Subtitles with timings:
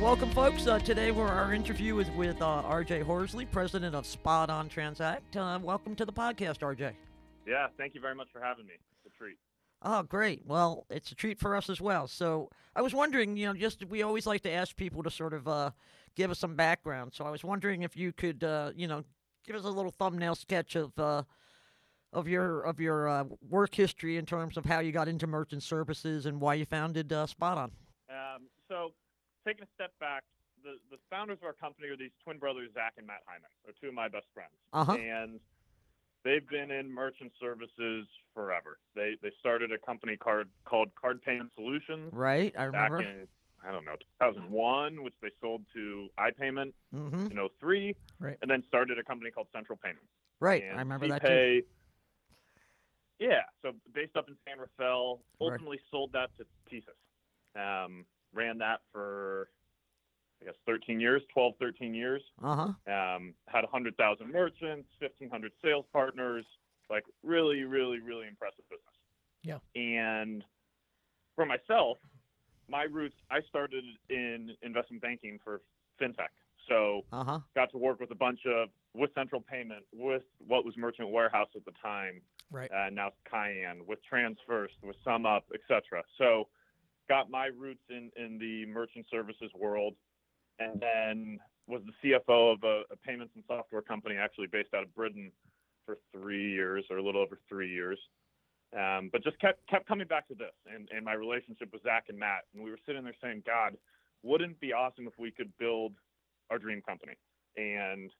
[0.00, 0.66] welcome, folks.
[0.66, 5.36] Uh, today, we're, our interview is with uh, RJ Horsley, president of Spot On Transact.
[5.36, 6.92] Uh, welcome to the podcast, RJ.
[7.46, 8.72] Yeah, thank you very much for having me.
[9.04, 9.36] It's a treat.
[9.82, 10.42] Oh, great.
[10.46, 12.06] Well, it's a treat for us as well.
[12.06, 15.34] So, I was wondering, you know, just we always like to ask people to sort
[15.34, 15.70] of uh,
[16.16, 17.12] give us some background.
[17.14, 19.04] So, I was wondering if you could, uh, you know,
[19.46, 21.24] give us a little thumbnail sketch of uh,
[22.12, 25.62] of your of your uh, work history in terms of how you got into merchant
[25.62, 27.70] services and why you founded uh, Spot On.
[28.10, 28.92] Um, so,
[29.50, 30.22] taking a step back,
[30.62, 33.50] the, the founders of our company are these twin brothers, Zach and Matt Hyman.
[33.64, 34.54] They're two of my best friends.
[34.72, 34.94] Uh-huh.
[34.94, 35.40] And
[36.24, 38.78] they've been in merchant services forever.
[38.94, 43.00] They they started a company card called Card Payment Solutions Right, I back remember.
[43.02, 43.26] in
[43.66, 48.36] I don't know 2001, which they sold to iPayment hmm in 03, Right.
[48.42, 50.06] and then started a company called Central Payments.
[50.40, 51.62] Right, And I remember that too.
[53.18, 55.48] Yeah, so based up in San Rafael, Right.
[55.52, 57.84] ultimately sold that to TSYS.
[57.84, 59.48] Um, ran that for,
[60.40, 62.22] I guess, 13 years, 12, 13 years.
[62.42, 62.92] Uh huh.
[63.16, 66.44] Um, had 100,000 merchants, 1,500 sales partners,
[66.88, 68.86] like really, really, really impressive business.
[69.42, 69.58] Yeah.
[69.80, 70.44] And
[71.34, 71.98] for myself,
[72.68, 75.60] my roots, I started in investment banking for
[76.00, 76.28] fintech.
[76.68, 77.38] So Uh huh.
[77.54, 81.48] got to work with a bunch of with Central Payment, with what was Merchant Warehouse
[81.56, 82.70] at the time, Right.
[82.72, 86.02] uh, now it's Cayan, with TransFirst, with SumUp, etc.
[86.18, 86.48] So
[87.10, 89.94] got my roots in in the merchant services world,
[90.60, 94.84] and then was the CFO of a, a payments and software company actually based out
[94.84, 95.32] of Britain
[95.84, 97.98] for three years or a little over three years.
[98.72, 102.04] Um, but just kept kept coming back to this and, and my relationship with Zach
[102.08, 103.76] and Matt, and we were sitting there saying, God,
[104.22, 105.92] wouldn't it be awesome if we could build
[106.48, 107.14] our dream company?
[107.56, 108.10] And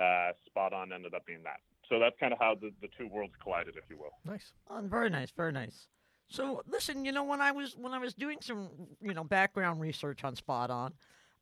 [0.00, 1.58] uh, Spot On ended up being that.
[1.88, 4.14] So that's kind of how the, the two worlds collided, if you will.
[4.24, 4.52] Nice.
[4.70, 5.88] Oh, very nice, very nice.
[6.32, 8.70] So, listen, you know, when I was when I was doing some,
[9.02, 10.94] you know, background research on Spot On,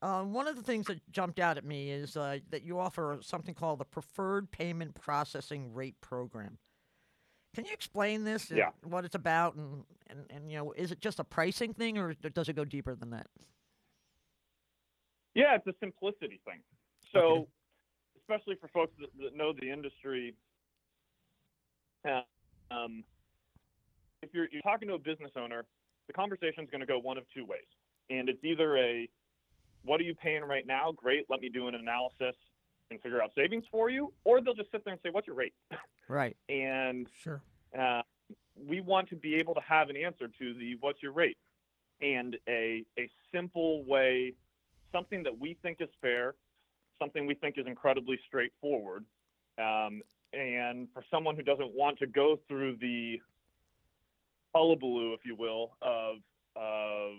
[0.02, 3.18] um, one of the things that jumped out at me is uh, that you offer
[3.22, 6.58] something called the Preferred Payment Processing Rate Program.
[7.54, 8.50] Can you explain this?
[8.50, 8.70] and Yeah.
[8.82, 12.14] What it's about, and, and and you know, is it just a pricing thing, or
[12.14, 13.28] does it go deeper than that?
[15.34, 16.62] Yeah, it's a simplicity thing.
[17.12, 17.46] So, Okay.
[18.18, 20.34] especially for folks that, that know the industry,
[22.08, 22.22] uh,
[22.72, 23.04] um,
[24.22, 25.64] if you're, you're talking to a business owner,
[26.06, 27.60] the conversation is going to go one of two ways.
[28.10, 29.08] And it's either a,
[29.84, 30.92] what are you paying right now?
[30.92, 32.34] Great, let me do an analysis
[32.90, 34.12] and figure out savings for you.
[34.24, 35.54] Or they'll just sit there and say, what's your rate?
[36.08, 36.36] Right.
[36.48, 37.40] And Sure.
[37.78, 38.02] uh,
[38.66, 41.38] we want to be able to have an answer to the what's your rate
[42.02, 44.34] and a, a simple way,
[44.90, 46.34] something that we think is fair,
[46.98, 49.04] something we think is incredibly straightforward.
[49.56, 50.02] Um,
[50.32, 53.20] and for someone who doesn't want to go through the
[54.54, 56.16] hullabaloo, if you will, of,
[56.56, 57.12] of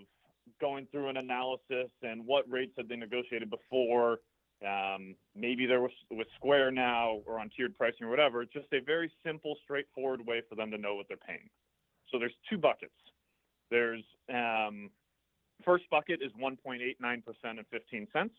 [0.60, 4.20] going through an analysis and what rates had they negotiated before,
[4.66, 8.42] um, maybe there was with Square now or on tiered pricing or whatever.
[8.42, 11.50] It's just a very simple, straightforward way for them to know what they're paying.
[12.12, 12.94] So there's two buckets.
[13.72, 14.90] There's um,
[15.64, 16.94] first bucket is 1.89%
[17.44, 18.34] and 15 cents.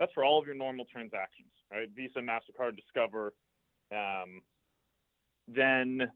[0.00, 1.88] That's for all of your normal transactions, right?
[1.94, 3.34] Visa, Mastercard, Discover.
[3.92, 4.40] Um,
[5.46, 6.10] then,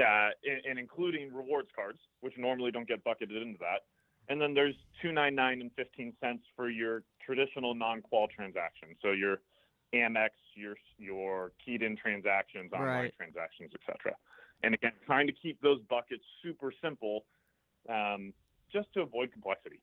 [0.00, 3.86] uh, and, and including rewards cards, which normally don't get bucketed into that.
[4.28, 8.96] And then there's 299 and 15 cents for your traditional non-qual transactions.
[9.02, 9.40] So your
[9.94, 13.14] Amex, your your keyed in transactions, online Right.
[13.16, 14.14] transactions, etc.
[14.62, 17.24] And again, trying to keep those buckets super simple,
[17.88, 18.32] um,
[18.72, 19.80] just to avoid complexity,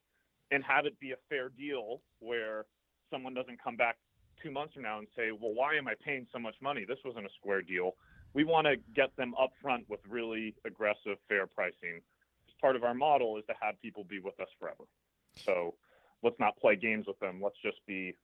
[0.52, 2.66] and have it be a fair deal where
[3.12, 3.98] someone doesn't come back
[4.42, 6.86] two months from now and say, "Well, why am I paying so much money?
[6.86, 7.98] This wasn't a square deal."
[8.34, 12.02] We want to get them up front with really aggressive, fair pricing
[12.60, 14.84] part of our model is to have people be with us forever.
[15.38, 15.76] So
[16.24, 17.40] let's not play games with them.
[17.42, 18.16] Let's just be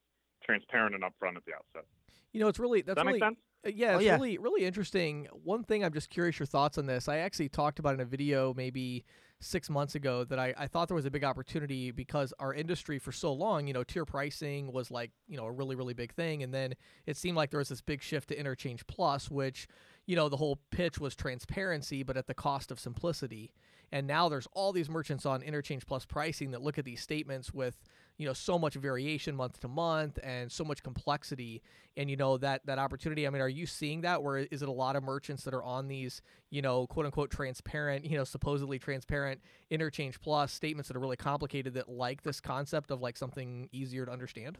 [0.44, 1.86] transparent and upfront at the outset.
[2.32, 3.20] You know, it's really that's that really
[3.64, 4.12] Uh, Yeah, Oh, yeah.
[4.14, 5.28] really really interesting.
[5.44, 7.08] One thing I'm just curious your thoughts on this.
[7.08, 9.04] I actually talked about in a video maybe
[9.40, 12.98] six months ago that I, I thought there was a big opportunity because our industry
[12.98, 16.14] for so long, you know, tier pricing was like, you know, a really, really big
[16.14, 16.42] thing.
[16.42, 16.74] And then
[17.06, 19.66] it seemed like there was this big shift to interchange plus, which,
[20.06, 23.52] you know, the whole pitch was transparency, but at the cost of simplicity.
[23.94, 27.54] And now there's all these merchants on interchange plus pricing that look at these statements
[27.54, 27.76] with,
[28.18, 31.62] you know, so much variation month to month and so much complexity.
[31.96, 33.24] And you know that that opportunity.
[33.24, 34.20] I mean, are you seeing that?
[34.20, 37.30] Where is it a lot of merchants that are on these, you know, quote unquote
[37.30, 42.40] transparent, you know, supposedly transparent interchange plus statements that are really complicated that like this
[42.40, 44.58] concept of like something easier to understand?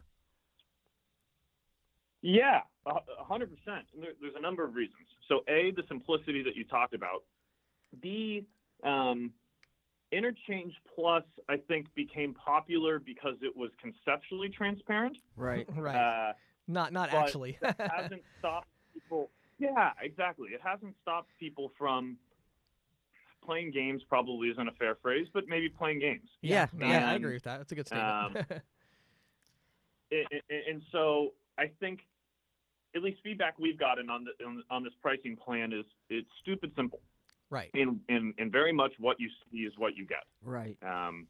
[2.21, 3.85] Yeah, a a hundred percent.
[3.93, 5.07] And there- There's a number of reasons.
[5.27, 7.23] So, a, the simplicity that you talked about.
[8.01, 8.45] B,
[8.83, 9.31] um,
[10.11, 15.17] Interchange Plus, I think, became popular because it was conceptually transparent.
[15.35, 15.67] Right.
[15.75, 16.29] right.
[16.29, 16.33] Uh,
[16.67, 17.57] not not but actually.
[17.61, 19.29] hasn't stopped people.
[19.59, 20.49] Yeah, exactly.
[20.49, 22.17] It hasn't stopped people from
[23.43, 24.01] playing games.
[24.09, 26.27] Probably isn't a fair phrase, but maybe playing games.
[26.41, 27.57] Yeah, no, I- I, agree with that.
[27.57, 28.37] That's a good statement.
[28.37, 28.37] um,
[30.11, 32.01] I- I- and so I think
[32.95, 36.71] at least feedback we've gotten on the on, on this pricing plan is it's stupid
[36.75, 37.01] simple,
[37.49, 37.69] right.
[37.73, 40.23] and and and very much what you see is what you get.
[40.43, 40.77] Right.
[40.83, 41.27] Um,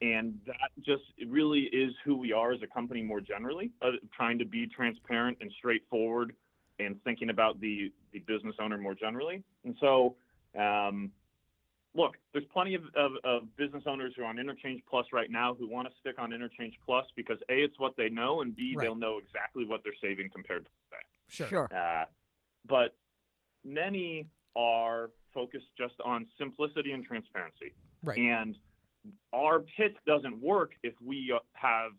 [0.00, 4.38] and that just really is who we are as a company more generally, uh, trying
[4.38, 6.34] to be transparent and straightforward
[6.78, 9.42] and thinking about the, the business owner more generally.
[9.64, 10.14] And so,
[10.56, 11.10] um,
[11.96, 15.54] look, there's plenty of, of, of business owners who are on Interchange Plus right now
[15.54, 18.74] who want to stick on Interchange Plus because A, it's what they know, and B,
[18.76, 18.84] Right.
[18.84, 21.02] they'll know exactly what they're saving compared to today.
[21.28, 21.48] Sure.
[21.48, 21.68] Sure.
[21.76, 22.04] Uh,
[22.68, 22.94] but
[23.64, 27.74] many are focused just on simplicity and transparency.
[28.02, 28.18] Right.
[28.18, 28.56] And
[29.32, 31.92] our pitch doesn't work if we uh, have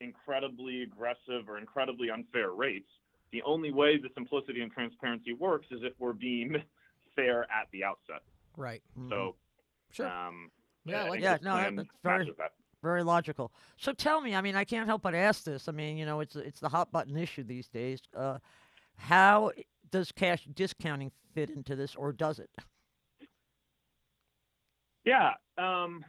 [0.00, 2.88] incredibly aggressive or incredibly unfair rates.
[3.32, 6.56] The only way the simplicity and transparency works is if we're being
[7.16, 8.22] fair at the outset.
[8.56, 8.82] Right.
[8.98, 9.08] Mhm.
[9.10, 9.36] So,
[9.92, 10.06] Sure.
[10.08, 10.50] um,
[10.84, 12.52] Yeah, I I like Yeah, no, that's very- that.
[12.82, 13.52] Very logical.
[13.78, 15.66] So tell me, I mean, I can't help but ask this.
[15.68, 18.00] I mean, you know, it's it's the hot button issue these days.
[18.14, 18.38] Uh,
[18.96, 19.50] how
[19.90, 22.50] does cash discounting fit into this, or does it?
[25.06, 25.30] Yeah.
[25.56, 26.04] Um,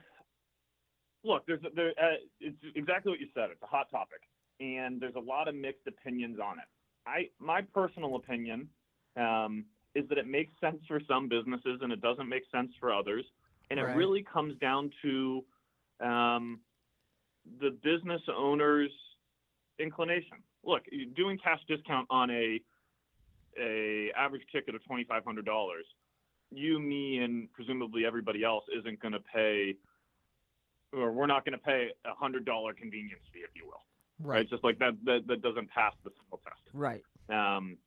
[1.24, 3.50] look, there's there, uh, it's exactly what you said.
[3.52, 4.22] It's a hot topic,
[4.60, 6.66] and there's a lot of mixed opinions on it.
[7.06, 8.68] I my personal opinion
[9.16, 9.66] um,
[9.96, 13.24] is that it makes sense for some businesses and it doesn't make sense for others,
[13.70, 13.94] and Right.
[13.94, 15.46] it really comes down to
[16.02, 16.60] um,
[17.62, 18.92] the business owner's
[19.80, 20.38] inclination.
[20.64, 20.82] Look,
[21.16, 22.60] doing cash discount on a
[23.60, 25.86] a average ticket of twenty five hundred dollars
[26.52, 29.76] you, me, and presumably everybody else isn't going to pay,
[30.94, 33.82] or we're not going to pay a hundred dollar convenience fee, if you will.
[34.20, 34.38] Right.
[34.38, 34.50] Right.
[34.50, 36.62] Just like that, that, that doesn't pass the smell test.
[36.74, 37.04] Right.
[37.30, 37.78] Um,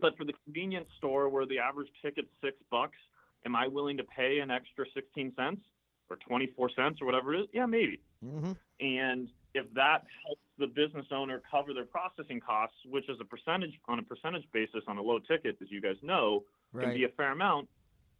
[0.00, 2.98] but for the convenience store where the average ticket's six bucks,
[3.46, 5.62] am I willing to pay an extra sixteen cents
[6.10, 7.46] or twenty four cents or whatever it is?
[7.52, 8.00] Yeah, maybe.
[8.22, 13.24] hmm And if that helps the business owner cover their processing costs, which is a
[13.24, 16.44] percentage on a percentage basis on a low ticket, as you guys know,
[16.78, 17.68] can be a fair amount,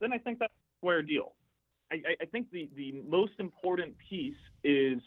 [0.02, 1.32] then I think that's a square deal.
[1.90, 4.34] I, I, I think the, the most important piece
[4.64, 4.98] is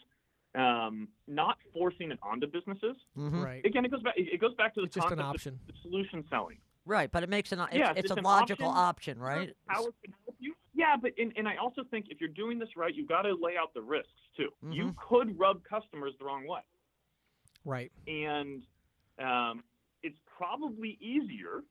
[0.56, 2.96] um, not forcing it onto businesses.
[3.14, 3.64] hmm Right.
[3.64, 4.14] Again, it goes back.
[4.16, 5.60] It goes back to the It's just an concept of option.
[5.66, 6.56] the solution selling.
[6.86, 7.10] Right.
[7.12, 7.60] But it makes an.
[7.60, 9.18] It's, Yes, it's, it's a an logical option.
[9.18, 9.50] option, right?
[9.66, 10.54] How it can help you?
[10.74, 13.34] Yeah, but and, and I also think if you're doing this right, you've got to
[13.34, 14.48] lay out the risks too.
[14.70, 14.96] You Mhm.
[14.96, 16.60] could rub customers the wrong way.
[17.64, 17.90] Right.
[18.06, 18.62] and
[19.18, 19.64] um,
[20.04, 21.64] it's probably easier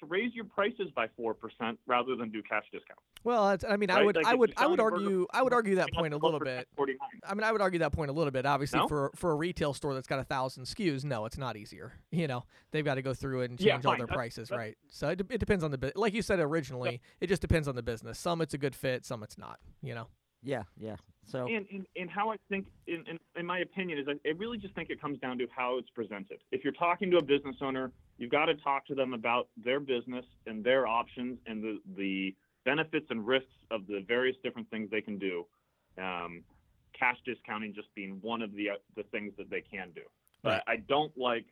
[0.00, 2.98] to raise your prices by four percent rather than do cash discount.
[3.22, 5.26] Well, that's, I mean, I would, Like, I would, I would selling a burger argue,
[5.32, 6.66] I would argue that point a little bit.
[6.76, 6.98] 49.
[7.22, 8.46] I mean, I would argue that point a little bit.
[8.46, 8.88] Obviously, No?
[8.88, 11.92] for for a retail store that's got a thousand SKUs, no, it's not easier.
[12.10, 14.58] You know, they've got to go through and change Yeah, all their That's- prices, that's-
[14.66, 14.78] right?
[14.88, 15.92] So it, it depends on the.
[15.94, 18.18] Like you said originally, it just depends on the business.
[18.18, 19.58] Some it's a good fit, some it's not.
[19.82, 20.06] You know.
[20.42, 20.62] Yeah.
[20.78, 20.96] Yeah.
[21.26, 21.46] So.
[21.46, 24.58] And, and, and how I think, in, in, in my opinion, is I, I really
[24.58, 26.38] just think it comes down to how it's presented.
[26.50, 29.80] If you're talking to a business owner, you've got to talk to them about their
[29.80, 32.34] business and their options and the, the
[32.64, 35.46] benefits and risks of the various different things they can do.
[35.98, 36.42] Um,
[36.98, 40.02] cash discounting just being one of the uh, the things that they can do.
[40.42, 41.46] But I don't like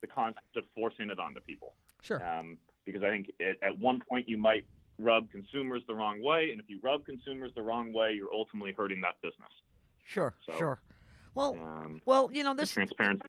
[0.00, 2.20] the concept of forcing it onto people Sure.
[2.26, 4.64] um, because I think at, at one point you might
[4.98, 8.72] rub consumers the wrong way, and if you rub consumers the wrong way, you're ultimately
[8.72, 9.50] hurting that business.
[10.04, 10.34] Sure.
[10.46, 10.80] So- Sure.
[11.34, 11.54] Well.
[11.54, 12.72] Um, Well, you know this.
[12.72, 13.26] transparency.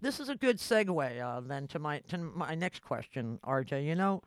[0.00, 3.84] this is a good segue uh, then to my to my next question, RJ.
[3.84, 4.22] You know,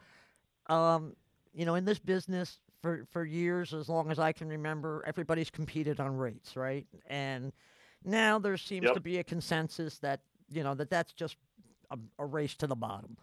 [0.67, 1.15] um,
[1.53, 5.49] you know, in this business for for years, as long as I can remember, everybody's
[5.49, 6.85] competed on rates, right?
[7.07, 7.51] And
[8.03, 8.93] now there seems Yep.
[8.93, 11.37] to be a consensus that you know that that's just
[11.89, 13.17] a, a race to the bottom.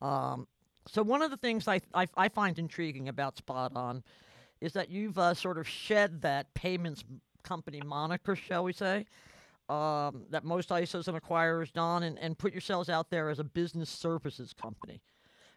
[0.00, 0.48] Um,
[0.86, 4.02] so one of the things I, I I find intriguing about Spot On
[4.60, 7.04] is that you've uh, sort of shed that payments
[7.42, 9.06] company moniker, shall we say?
[9.70, 13.44] um, that most ISOs and acquirers don, and, and put yourselves out there as a
[13.44, 15.00] business services company,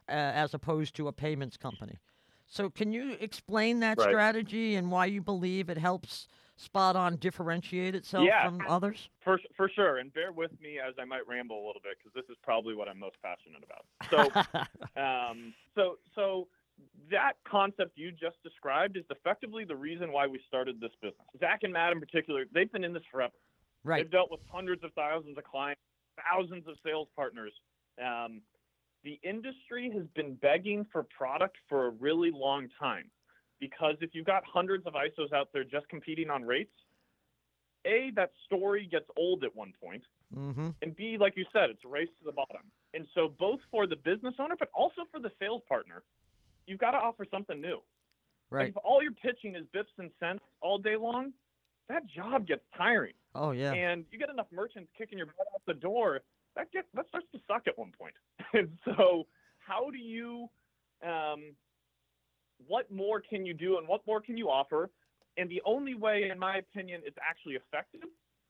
[0.07, 1.97] uh, as opposed to a payments company.
[2.45, 4.09] So, can you explain that Right.
[4.09, 6.27] strategy and why you believe it helps
[6.63, 8.45] Spot On differentiate itself Yeah.
[8.45, 9.09] from others?
[9.23, 12.13] For, for sure, and bear with me as I might ramble a little bit because
[12.15, 13.85] this is probably what I'm most passionate about.
[14.09, 16.47] So, um, so, so
[17.11, 21.27] that concept you just described is effectively the reason why we started this business.
[21.39, 23.33] Zach and Matt in particular, they've been in this forever.
[23.83, 24.03] right.
[24.03, 25.81] They've dealt with hundreds of thousands of clients,
[26.31, 27.51] thousands of sales partners.
[28.03, 28.41] Um,
[29.03, 33.11] the industry has been begging for product for a really long time
[33.67, 36.73] because if you've got hundreds of ISOs out there just competing on rates,
[37.85, 40.03] A, that story gets old at one point,
[40.35, 40.69] Mm-hmm.
[40.81, 42.63] and B, like you said, it's a race to the bottom.
[42.95, 46.01] And so, both for the business owner, but also for the sales partner,
[46.65, 47.77] you've got to offer something new.
[48.49, 48.69] Right.
[48.69, 51.33] if all you're pitching is bips and cents all day long,
[51.87, 53.13] that job gets tiring.
[53.35, 53.73] Oh yeah.
[53.73, 56.21] And you get enough merchants kicking your butt out the door,
[56.55, 58.15] that gets that starts to suck at one point.
[58.53, 59.27] and so,
[59.59, 60.49] how do you,
[61.05, 61.53] um,
[62.67, 64.91] what more can you do, and what more can you offer?
[65.37, 68.03] And the only way, in my opinion, it's actually effective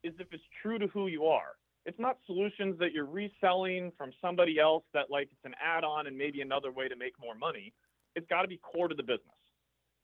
[0.03, 1.53] is if it's true to who you are.
[1.85, 6.17] It's not solutions that you're reselling from somebody else that like it's an add-on and
[6.17, 7.73] maybe another way to make more money.
[8.15, 9.35] It's got to be core to the business.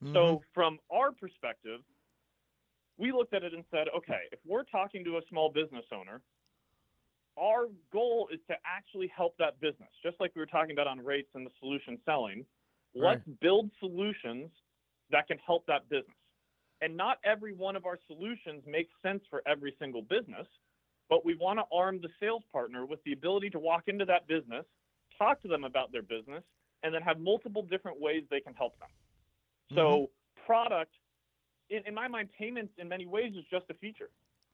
[0.04, 0.14] Mhm.
[0.14, 1.82] So, from our perspective,
[2.98, 6.22] we looked at it and said, okay, if we're talking to a small business owner,
[7.38, 11.00] our goal is to actually help that business, just like we were talking about on
[11.00, 12.46] rates and the solution selling.
[12.96, 14.50] Let's build solutions
[15.12, 16.16] that can help that business.
[16.82, 20.48] And not every one of our solutions makes sense for every single business,
[21.10, 24.28] but we want to arm the sales partner with the ability to walk into that
[24.28, 24.66] business,
[25.18, 26.44] talk to them about their business,
[26.84, 28.90] and then have multiple different ways they can help them.
[29.76, 30.46] So, mm-hmm.
[30.46, 30.92] product,
[31.70, 34.10] in, in my mind, payments in many ways is just a feature.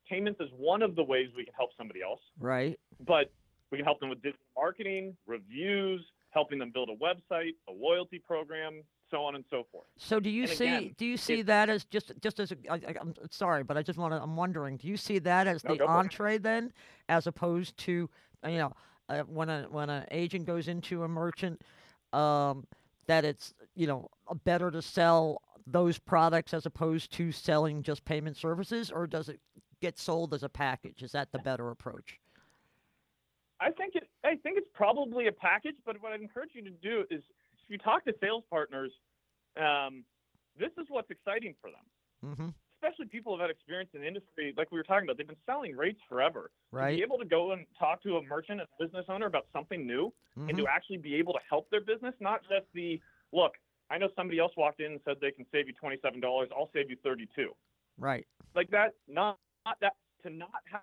[0.09, 2.77] Payments is one of the ways we can help somebody else, right.
[3.05, 3.31] but
[3.71, 6.01] we can help them with digital marketing, reviews,
[6.35, 9.85] helping them build a website, a loyalty program, so on and so forth.
[9.97, 12.51] So do you And see again, do you see it's- that as just just as
[12.51, 15.17] a, I, I, I'm sorry, but I just want to I'm wondering, do you see
[15.19, 15.89] that as No, the it.
[15.89, 16.71] entree then,
[17.09, 18.09] as opposed to
[18.47, 18.73] you know
[19.09, 21.61] uh, when a when an agent goes into a merchant,
[22.11, 22.67] um,
[23.07, 24.09] that it's you know
[24.43, 29.39] better to sell those products as opposed to selling just payment services, or does it
[29.81, 31.01] get sold as a package?
[31.01, 32.19] Is that the better approach?
[33.61, 34.09] I think it.
[34.25, 37.21] I think it's probably a package, but what I'd encourage you to do is,
[37.63, 38.91] if you talk to sales partners,
[39.57, 40.03] um,
[40.57, 41.85] this is what's exciting for them.
[42.25, 42.49] Mm-hmm.
[42.81, 45.17] Especially people who've had experience in the industry, like we were talking about.
[45.17, 46.51] They've been selling rates forever.
[46.71, 46.91] Right.
[46.91, 49.85] To be able to go and talk to a merchant, a business owner about something
[49.85, 50.57] new, and Mhm.
[50.57, 53.01] to actually be able to help their business, not just the
[53.31, 53.57] look.
[53.89, 56.49] I know somebody else walked in and said they can save you twenty seven dollars.
[56.51, 57.55] I'll save you thirty two.
[57.97, 58.27] Right.
[58.55, 58.95] Like that.
[59.07, 60.81] Not not that to not have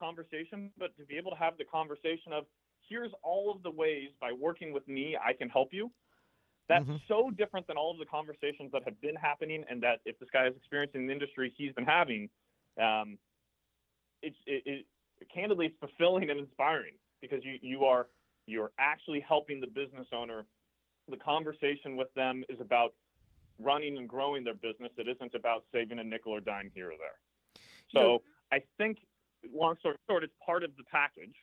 [0.00, 2.46] conversation, but to be able to have the conversation of
[2.88, 5.90] here's all of the ways by working with me I can help you.
[6.68, 7.00] That's Mhm.
[7.08, 10.28] so different than all of the conversations that have been happening, and that if this
[10.30, 12.30] guy has experience in the industry he's been having,
[12.76, 13.18] um,
[14.22, 14.86] it's it, it
[15.28, 18.08] candidly it's fulfilling and inspiring because you you are
[18.46, 20.46] you're actually helping the business owner.
[21.08, 22.94] The conversation with them is about
[23.58, 24.92] running and growing their business.
[24.96, 27.18] It isn't about saving a nickel or dime here or there.
[27.92, 28.98] So I think,
[29.52, 31.34] long story short, it's part of the package,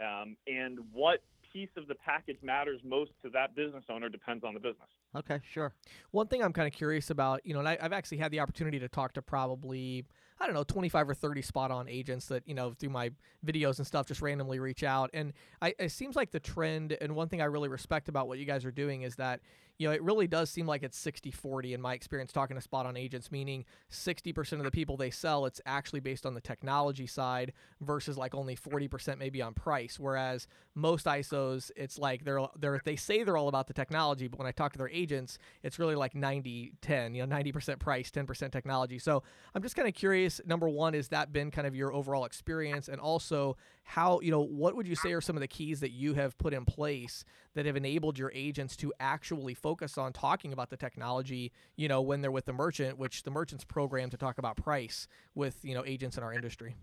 [0.00, 4.54] um, and what piece of the package matters most to that business owner depends on
[4.54, 4.88] the business.
[5.16, 5.40] Okay.
[5.50, 5.72] Sure.
[6.10, 8.40] One thing I'm kind of curious about, you know, and I, I've actually had the
[8.40, 10.04] opportunity to talk to probably,
[10.38, 13.10] I don't know, 25 or 30 spot on agents that, you know, through my
[13.44, 15.10] videos and stuff just randomly reach out.
[15.14, 18.38] And I, it seems like the trend, and one thing I really respect about what
[18.38, 19.40] you guys are doing is that,
[19.78, 22.60] you know, it really does seem like it's 60 40 in my experience talking to
[22.60, 26.40] spot on agents, meaning 60% of the people they sell, it's actually based on the
[26.40, 29.98] technology side versus like only 40% maybe on price.
[29.98, 34.38] Whereas most ISOs, it's like they're, they're, they say they're all about the technology, but
[34.38, 38.10] when I talk to their agents, it's really like 90 10, you know, 90% price,
[38.10, 38.98] 10% technology.
[38.98, 39.22] So
[39.54, 40.40] I'm just kind of curious.
[40.44, 42.88] Number one, is that been kind of your overall experience?
[42.88, 45.92] And also, how, you know, what would you say are some of the keys that
[45.92, 49.67] you have put in place that have enabled your agents to actually focus
[49.98, 53.64] on talking about the technology, you know, when they're with the merchant, which the merchant's
[53.64, 56.76] programmed to talk about price with, you know, agents in our industry?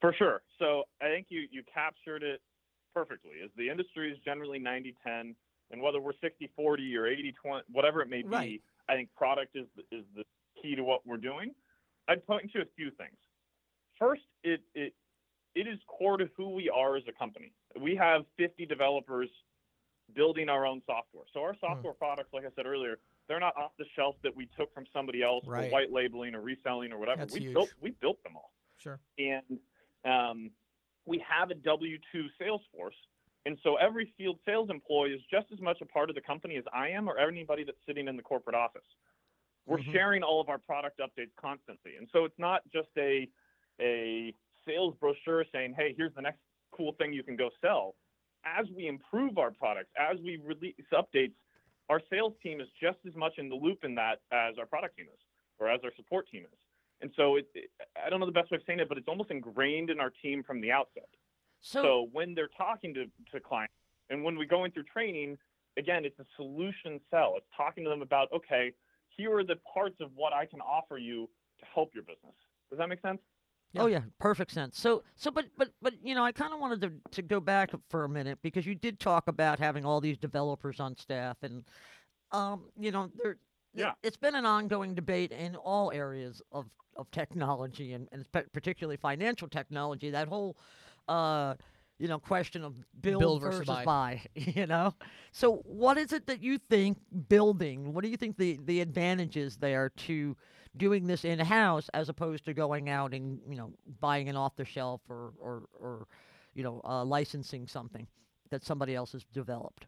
[0.00, 0.42] For sure.
[0.58, 2.40] So I think you, you captured it
[2.94, 3.32] perfectly.
[3.44, 5.34] As the industry is generally 90 10,
[5.70, 8.62] and whether we're 60 40 or 80 20, whatever it may be, Right.
[8.88, 10.24] I think product is, is the
[10.62, 11.52] key to what we're doing.
[12.08, 13.16] I'd point to a few things.
[13.98, 14.94] First, it, it,
[15.54, 17.52] it is core to who we are as a company.
[17.80, 19.28] We have 50 developers
[20.14, 21.24] building our own software.
[21.32, 22.98] So our software products, like I said earlier,
[23.28, 25.68] they're not off the shelf that we took from somebody else Right.
[25.68, 27.20] for white labeling or reselling or whatever.
[27.22, 27.54] That's we huge.
[27.54, 29.00] built we built them all Sure.
[29.18, 29.58] and
[30.04, 30.50] um,
[31.06, 32.94] we have a W two sales force,
[33.46, 36.56] and so every field sales employee is just as much a part of the company
[36.56, 38.86] as I am, or anybody that's sitting in the corporate office.
[39.66, 39.92] We're Mhm.
[39.92, 43.28] sharing all of our product updates constantly, and so it's not just a
[43.80, 44.32] a
[44.64, 47.96] sales brochure saying, "Hey, here's the next cool thing you can go sell."
[48.46, 51.32] As we improve our products, as we release updates,
[51.88, 54.96] our sales team is just as much in the loop in that as our product
[54.96, 55.20] team is,
[55.58, 56.58] or as our support team is.
[57.00, 57.70] And so it, it,
[58.04, 60.10] I don't know the best way of saying it, but it's almost ingrained in our
[60.22, 61.08] team from the outset.
[61.60, 63.74] So, So when they're talking to, to clients
[64.10, 65.36] and when we're going through training,
[65.76, 67.34] again, it's a solution sell.
[67.36, 68.72] It's talking to them about, okay,
[69.16, 71.28] here are the parts of what I can offer you
[71.60, 72.34] to help your business.
[72.70, 73.20] Does that make sense?
[73.78, 74.78] Oh yeah, perfect sense.
[74.78, 77.70] So so but but but you know, I kind of wanted to to go back
[77.90, 81.64] for a minute because you did talk about having all these developers on staff and
[82.32, 83.36] um you know, there
[83.74, 83.92] Yeah.
[84.02, 89.48] it's been an ongoing debate in all areas of of technology and and particularly financial
[89.48, 90.10] technology.
[90.10, 90.56] That whole
[91.08, 91.54] uh
[91.98, 93.84] you know question of build, Build versus versus buy.
[93.84, 94.94] buy, you know.
[95.32, 97.92] So what is it that you think building?
[97.92, 100.36] What do you think the the advantages there to
[100.76, 104.56] doing this in house as opposed to going out and you know buying it off
[104.56, 106.06] the shelf or or, or
[106.54, 108.06] you know uh, licensing something
[108.50, 109.86] that somebody else has developed.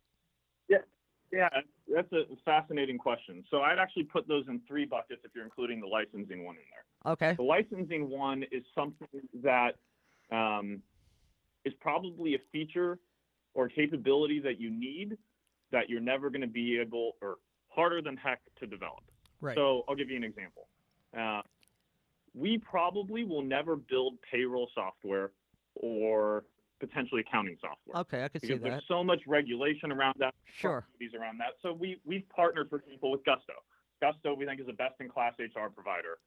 [1.33, 1.49] Yeah,
[1.95, 3.45] that's a fascinating question.
[3.50, 6.62] So I'd actually put those in three buckets if you're including the licensing one in
[6.73, 7.12] there.
[7.12, 7.35] Okay.
[7.37, 9.09] The licensing one is something
[9.42, 9.73] that
[10.33, 10.80] um,
[11.64, 12.99] is probably a feature
[13.54, 15.18] or capability that you need
[15.71, 17.37] that you're never going to be able or
[17.68, 19.04] harder than heck to develop.
[19.42, 19.54] Right.
[19.54, 20.68] So I'll give you an example.
[21.17, 21.43] Uh,
[22.35, 25.33] we probably will never build payroll software
[25.75, 26.45] or
[26.81, 28.69] potentially accounting software Okay, I could see because that.
[28.71, 30.77] there's so much regulation around that, Sure.
[30.77, 31.55] responsibilities around that.
[31.62, 33.55] So we we've partnered, for example, with Gusto.
[34.00, 36.19] Gusto, we think, is a best-in-class HR provider.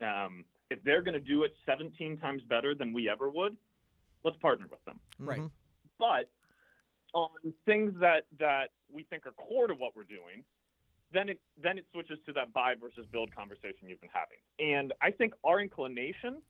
[0.00, 3.56] Um, if they're going to do it 17 times better than we ever would,
[4.24, 4.98] let's partner with them.
[5.18, 5.40] Right.
[5.40, 5.50] Mhm.
[5.98, 6.30] But
[7.12, 7.28] on
[7.66, 10.44] things that that we think are core to what we're doing,
[11.12, 14.38] then it then it switches to that buy versus build conversation you've been having.
[14.58, 16.42] And I think our inclination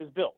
[0.00, 0.34] is build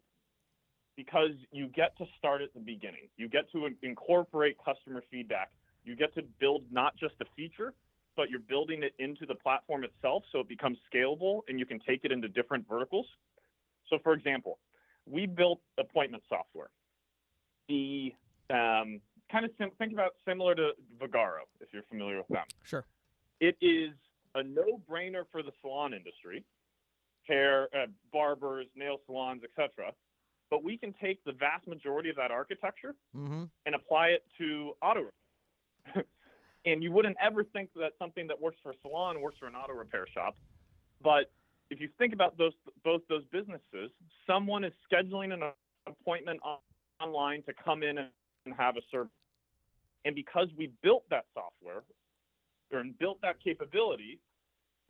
[0.96, 3.08] because you get to start at the beginning.
[3.16, 5.50] You get to incorporate customer feedback.
[5.84, 7.74] You get to build not just a feature,
[8.16, 11.80] but you're building it into the platform itself so it becomes scalable and you can
[11.80, 13.06] take it into different verticals.
[13.88, 14.58] So, for example,
[15.06, 16.70] we built appointment software.
[17.68, 18.12] The
[18.50, 19.00] um,
[19.30, 22.84] kind of sim- think about similar to Vagaro if you're familiar with them Sure.
[23.42, 23.90] It is
[24.36, 26.44] a no-brainer for the salon industry,
[27.26, 29.92] hair, uh, barbers, nail salons, etc.
[30.48, 33.50] But we can take the vast majority of that architecture Mhm.
[33.66, 35.12] and apply it to auto repair.
[36.64, 39.56] and you wouldn't ever think that something that works for a salon works for an
[39.56, 40.36] auto repair shop.
[41.00, 41.32] But
[41.70, 43.90] if you think about those both those businesses,
[44.24, 45.52] someone is scheduling an
[45.86, 46.58] appointment on,
[47.00, 49.10] online to come in and have a service.
[50.04, 51.82] And because we built that software
[52.72, 54.18] or built that capability,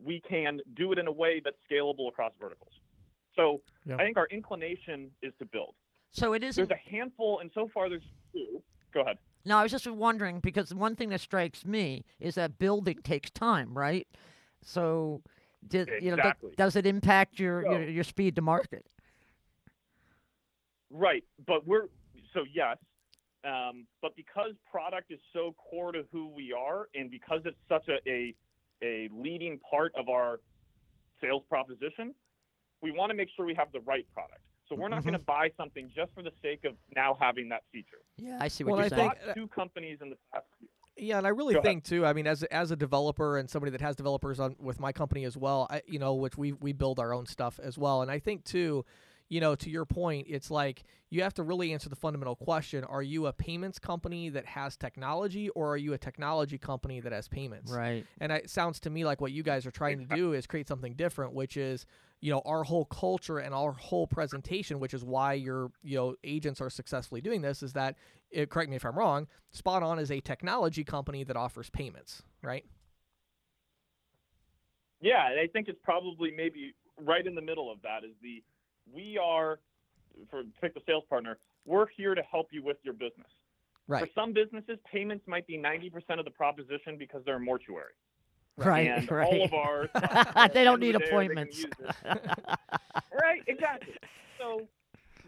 [0.03, 2.73] we can do it in a way that's scalable across verticals.
[3.37, 3.97] So Yeah.
[3.97, 5.75] I think our inclination is to build.
[6.11, 6.68] So it isn't.
[6.68, 8.62] There's a handful, and so far there's two.
[8.92, 9.18] Go ahead.
[9.45, 13.31] No, I was just wondering because one thing that strikes me is that building takes
[13.31, 14.07] time, right?
[14.62, 15.23] So,
[15.66, 16.53] did, you know, th- Exactly.
[16.57, 18.87] does it impact your, So- your your speed to market?
[20.90, 21.88] Right, but we're
[22.35, 22.77] so yes,
[23.45, 27.89] um, but because product is so core to who we are, and because it's such
[27.89, 28.35] a a,
[28.83, 30.41] a leading part of our
[31.21, 32.15] sales proposition,
[32.83, 34.41] we want to make sure we have the right product.
[34.69, 37.63] So we're not going to buy something just for the sake of now having that
[37.73, 37.99] feature.
[38.17, 39.11] Yeah, I see what Well, you're I saying.
[39.11, 40.47] think- Bought two companies in the past.
[40.97, 41.65] Yeah, and I really Go ahead.
[41.71, 42.07] think too.
[42.07, 44.93] I mean, as a- as a developer and somebody that has developers on with my
[44.93, 48.03] company as well, I, you know, which we we build our own stuff as well,
[48.03, 48.85] and I think too,
[49.33, 52.85] you know, to your point, it's like you have to really answer the fundamental question:
[52.85, 57.12] Are you a payments company that has technology, or are you a technology company that
[57.12, 57.73] has payments?
[57.73, 58.05] right.
[58.21, 60.68] And it sounds to me like what you guys are trying to do is create
[60.68, 61.87] something different, which is,
[62.21, 66.14] you know, our whole culture and our whole presentation, which is why your, you know,
[66.25, 67.97] agents are successfully doing this, is that,
[68.31, 72.23] it, correct me if I'm wrong, Spot On is a technology company that offers payments,
[72.42, 72.66] right?
[75.01, 78.42] Yeah, and I think it's probably maybe right in the middle of that is the
[78.90, 79.59] we are
[80.31, 81.38] for pick the sales partner.
[81.64, 83.29] We're here to help you with your business.
[83.88, 84.05] Right.
[84.05, 87.92] For some businesses, payments might be 90% of the proposition because they're a mortuary.
[88.57, 88.88] Right.
[88.88, 89.27] and right.
[89.27, 89.55] all of
[90.35, 91.66] our they don't need end the day, they can appointments.
[92.05, 93.95] right, exactly.
[94.38, 94.68] So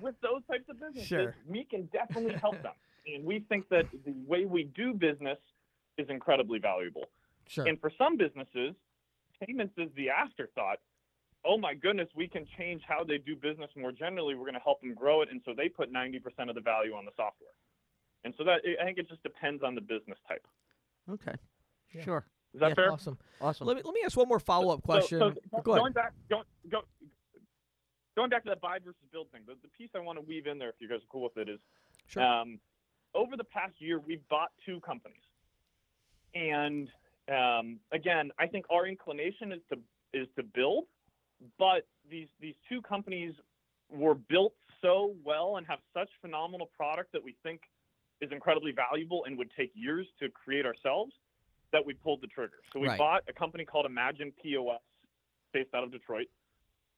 [0.00, 1.34] with those types of businesses, Sure.
[1.46, 2.74] we can definitely help them.
[3.06, 5.38] And we think that the way we do business
[5.98, 7.04] is incredibly valuable.
[7.48, 7.66] Sure.
[7.66, 8.74] And for some businesses,
[9.44, 10.78] payments is the afterthought.
[11.46, 14.34] Oh my goodness, we can change how they do business more generally.
[14.34, 16.94] We're going to help them grow it, and so they put 90% of the value
[16.94, 17.50] on the software.
[18.24, 20.46] And so that I think it just depends on the business type.
[21.10, 21.34] Okay.
[21.94, 22.02] Yeah.
[22.04, 22.26] Sure.
[22.54, 22.92] Is that Yeah, fair?
[22.92, 23.18] Awesome.
[23.40, 23.66] Awesome.
[23.66, 25.18] Let me let me ask one more follow up So- question.
[25.18, 25.30] So,
[25.62, 25.80] Go ahead.
[25.82, 26.80] going back, going, go,
[28.16, 30.46] going back to that buy versus build thing, the, the piece I want to weave
[30.46, 31.60] in there, if you guys are cool with it, is
[32.06, 32.22] Sure.
[32.22, 32.58] um,
[33.14, 35.20] over the past year we've bought two companies,
[36.34, 36.88] and
[37.28, 39.78] um, again, I think our inclination is to
[40.18, 40.84] is to build,
[41.58, 43.34] but these these two companies
[43.90, 47.60] were built so well and have such phenomenal product that we think
[48.20, 51.12] is incredibly valuable and would take years to create ourselves
[51.72, 52.60] that we pulled the trigger.
[52.72, 52.98] So we Right.
[52.98, 54.80] bought a company called Imagine POS,
[55.52, 56.28] based out of Detroit.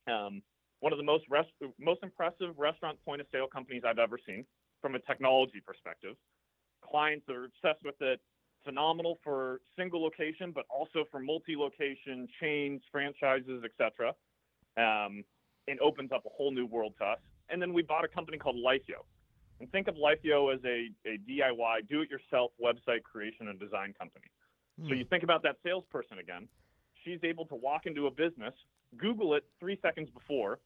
[0.06, 0.42] Um,
[0.80, 4.46] one of the most rest- most impressive restaurant point of sale companies I've ever seen
[4.80, 6.16] from a technology perspective.
[6.82, 8.20] Clients are obsessed with it.
[8.64, 14.14] Phenomenal for single location, but also for multi-location chains, franchises, etc.
[14.76, 15.24] Um,
[15.68, 17.18] and opens up a whole new world to us.
[17.48, 19.02] And then we bought a company called Lifeo.
[19.58, 24.26] And think of Lifeo as a, a DIY, do-it-yourself website creation and design company.
[24.88, 26.48] So you think about that salesperson again.
[27.04, 28.52] She's able to walk into a business,
[28.98, 30.58] Google it three seconds before,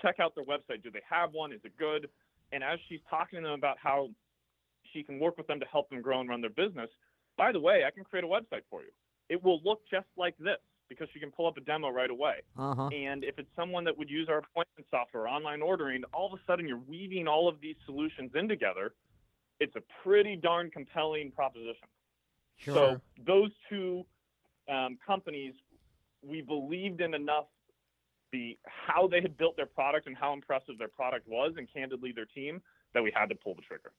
[0.00, 0.82] check out their website.
[0.84, 1.52] Do they have one?
[1.52, 2.08] Is it good?
[2.52, 4.08] And as she's talking to them about how
[4.92, 6.90] she can work with them to help them grow and run their business,
[7.36, 8.90] by the way, I can create a website for you.
[9.28, 10.58] It will look just like this
[10.90, 12.42] because she can pull up a demo right away.
[12.58, 12.88] Uh huh.
[12.88, 16.42] And if it's someone that would use our appointment software, online ordering, all of a
[16.46, 18.92] sudden you're weaving all of these solutions in together.
[19.60, 21.88] It's a pretty darn compelling proposition.
[22.56, 22.74] Sure.
[22.74, 24.04] So those two
[24.70, 25.54] um, companies,
[26.22, 27.46] we believed in enough
[28.32, 32.12] the how they had built their product and how impressive their product was, and candidly
[32.12, 32.60] their team,
[32.94, 33.92] that we had to pull the trigger.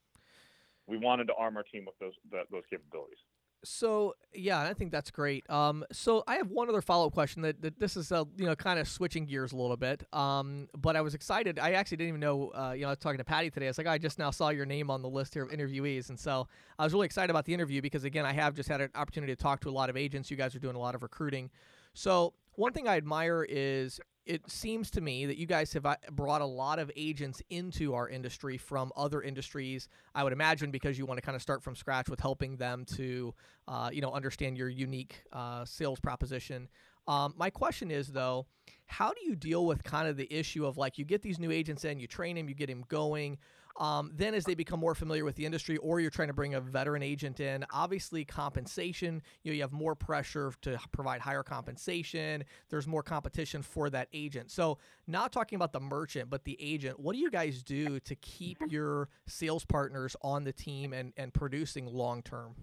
[0.87, 3.17] We wanted to arm our team with those that, those capabilities.
[3.63, 5.47] So yeah, I think that's great.
[5.49, 8.45] Um, so I have one other follow up question that, that this is uh, you
[8.45, 10.03] know kind of switching gears a little bit.
[10.13, 11.59] Um, but I was excited.
[11.59, 12.51] I actually didn't even know.
[12.55, 13.67] Uh, you know, I was talking to Patti today.
[13.67, 16.09] I was like, I just now saw your name on the list here of interviewees,
[16.09, 16.47] and so
[16.79, 19.35] I was really excited about the interview because again, I have just had an opportunity
[19.35, 20.31] to talk to a lot of agents.
[20.31, 21.51] You guys are doing a lot of recruiting.
[21.93, 25.95] So one thing I admire is it seems to me that you guys have uh,
[26.11, 29.87] brought a lot of agents into our industry from other industries.
[30.13, 32.85] I would imagine because you want to kind of start from scratch with helping them
[32.95, 33.33] to,
[33.67, 36.69] uh, you know, understand your unique uh, sales proposition.
[37.07, 38.45] Um, my question is though,
[38.85, 41.51] how do you deal with kind of the issue of like you get these new
[41.51, 43.37] agents in, you train them, you get them going.
[43.79, 46.55] Um, then, as they become more familiar with the industry, or you're trying to bring
[46.55, 49.21] a veteran agent in, obviously compensation.
[49.43, 52.43] You know, you have more pressure to provide higher compensation.
[52.69, 54.51] There's more competition for that agent.
[54.51, 56.99] So, not talking about the merchant, but the agent.
[56.99, 61.33] What do you guys do to keep your sales partners on the team and and
[61.33, 62.55] producing long term?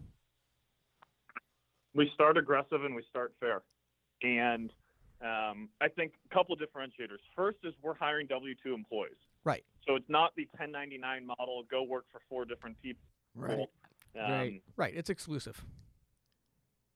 [1.99, 3.63] we start aggressive and we start fair.
[4.23, 4.73] And
[5.21, 7.19] um, I think a couple of differentiators.
[7.35, 9.65] First is we're hiring W two employees, Right.
[9.87, 11.65] so it's not the 1099 model.
[11.71, 13.03] Go work for four different people.
[13.35, 13.61] Right.
[13.61, 13.67] Um,
[14.31, 14.63] Right.
[14.77, 14.95] Right.
[14.97, 15.63] It's exclusive.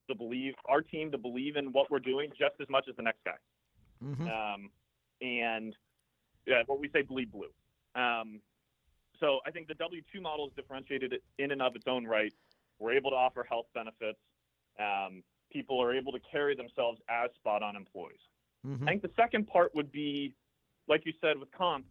[0.09, 3.02] To believe our team to believe in what we're doing just as much as the
[3.02, 3.37] next guy.
[4.05, 4.26] Mm-hmm.
[4.26, 4.70] um,
[5.20, 5.76] and
[6.46, 7.50] yeah, what we say bleed blue.
[7.94, 8.40] Um,
[9.20, 12.33] so I think the W two model is differentiated in and of its own right.
[12.81, 14.18] We're able to offer health benefits.
[14.81, 18.18] Um, people are able to carry themselves as spot on employees.
[18.66, 18.88] Mm-hmm.
[18.88, 20.35] I think the second part would be,
[20.88, 21.85] like you said with comp,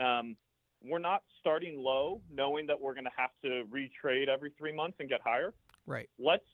[0.00, 0.36] um,
[0.82, 4.96] we're not starting low, knowing that we're going to have to retrade every three months
[5.00, 5.52] and get higher
[5.86, 6.08] Right.
[6.18, 6.44] let's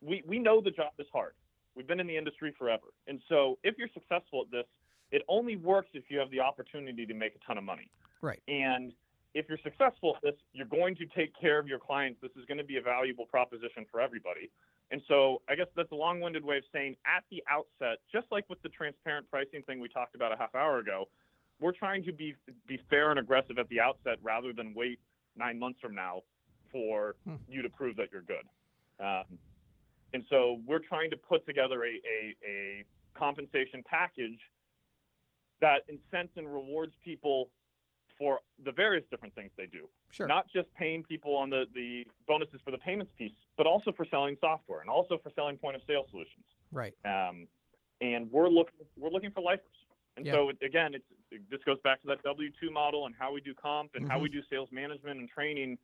[0.00, 1.32] we, we know the job is hard.
[1.74, 2.86] We've been in the industry forever.
[3.06, 4.66] And so if you're successful at this,
[5.10, 7.88] it only works if you have the opportunity to make a ton of money.
[8.20, 8.42] Right.
[8.48, 8.92] And
[9.34, 12.20] if you're successful at this, you're going to take care of your clients.
[12.20, 14.50] This is going to be a valuable proposition for everybody.
[14.90, 18.44] And so I guess that's a long-winded way of saying at the outset, just like
[18.50, 21.08] with the transparent pricing thing we talked about a half hour ago,
[21.62, 22.34] we're trying to be
[22.66, 24.98] be fair and aggressive at the outset rather than wait
[25.36, 26.22] nine months from now
[26.70, 27.36] for Hmm.
[27.48, 28.46] you to prove that you're good.
[29.00, 29.38] Um,
[30.12, 34.38] and so we're trying to put together a, a, a compensation package
[35.60, 37.50] that incents and rewards people
[38.18, 39.88] for the various different things they do.
[40.10, 40.26] Sure.
[40.26, 44.04] Not just paying people on the, the bonuses for the payments piece, but also for
[44.10, 46.44] selling software and also for selling point of sale solutions.
[46.72, 46.94] right.
[47.04, 47.46] Um,
[48.00, 49.81] and we're looking we're looking for lifers.
[50.16, 50.32] And Yeah.
[50.32, 53.40] so again, it's it, this goes back to that W two model and how we
[53.40, 54.22] do comp and how Mhm.
[54.22, 55.78] we do sales management and training.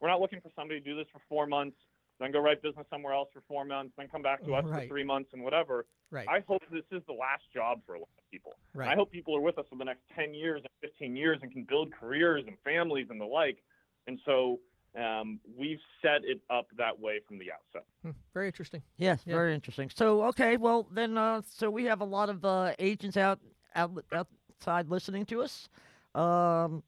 [0.00, 1.76] We're not looking for somebody to do this for four months,
[2.18, 4.84] then go write business somewhere else for four months, then come back to us Right.
[4.84, 5.84] for three months and whatever.
[6.10, 6.26] Right.
[6.28, 8.54] I hope this is the last job for a lot of people.
[8.74, 8.88] right.
[8.88, 11.52] I hope people are with us for the next 10 years and 15 years and
[11.52, 13.62] can build careers and families and the like.
[14.06, 14.60] And so
[14.94, 17.84] um, we've set it up that way from the outset.
[18.02, 18.82] Hmm, Very interesting.
[18.96, 19.34] Yes, Yeah.
[19.34, 19.90] very interesting.
[19.90, 23.38] So, okay, well then, uh, so we have a lot of uh, agents out,
[23.76, 25.68] out outside listening to us.
[26.14, 26.82] Um,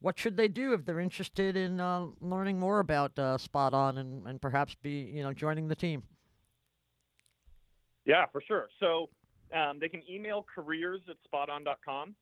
[0.00, 3.98] what should they do if they're interested in uh, learning more about uh, Spot On
[3.98, 6.02] and, and perhaps be you know joining the team?
[8.04, 8.68] Yeah, for sure.
[8.78, 9.08] So
[9.54, 12.14] um, they can email careers at spoton.com.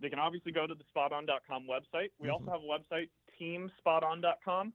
[0.00, 2.08] They can obviously go to the spoton.com website.
[2.18, 3.08] We also have a website,
[3.40, 4.72] teamspoton.com,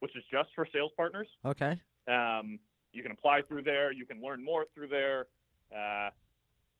[0.00, 1.28] which is just for sales partners.
[1.44, 1.76] Okay.
[2.08, 2.58] Um,
[2.92, 3.92] you can apply through there.
[3.92, 5.26] You can learn more through there.
[5.70, 6.10] Uh,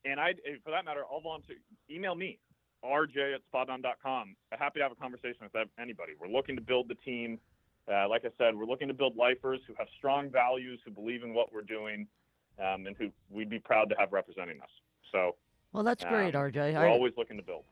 [0.05, 1.57] and I, for that matter, I'll volunteer.
[1.89, 2.39] Email me,
[2.83, 4.35] rj at spoton.com.
[4.51, 6.13] Happy to have a conversation with anybody.
[6.19, 7.39] We're looking to build the team.
[7.91, 11.23] Uh, like I said, we're looking to build lifers who have strong values, who believe
[11.23, 12.07] in what we're doing,
[12.59, 14.69] um, and who we'd be proud to have representing us.
[15.11, 15.35] So
[15.73, 16.73] Well, that's great, Um, RJ.
[16.73, 17.63] we're I, always looking to build.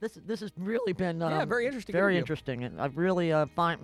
[0.00, 2.20] This this has really been um, Yeah, very interesting Very interview.
[2.22, 3.80] interesting, and I've really uh, find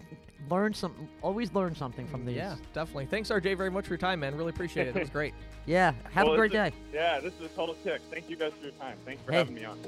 [0.51, 1.09] learned some.
[1.22, 2.37] Always learn something from these.
[2.37, 3.07] Yeah, definitely.
[3.07, 4.37] Thanks, RJ, very much for your time, man.
[4.37, 4.96] Really appreciate it.
[4.96, 5.33] It was great.
[5.64, 5.92] Yeah.
[6.12, 6.83] Have Well, a great it's day.
[6.92, 8.03] Yeah, this is a total kick.
[8.11, 8.98] Thank you guys for your time.
[9.07, 9.38] Thanks for Hey.
[9.38, 9.79] having me on.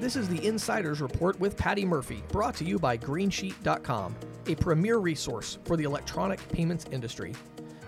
[0.00, 4.16] This is the Insider's Report with Patti Murphy, brought to you by Greensheet.com,
[4.48, 7.34] a premier resource for the electronic payments industry.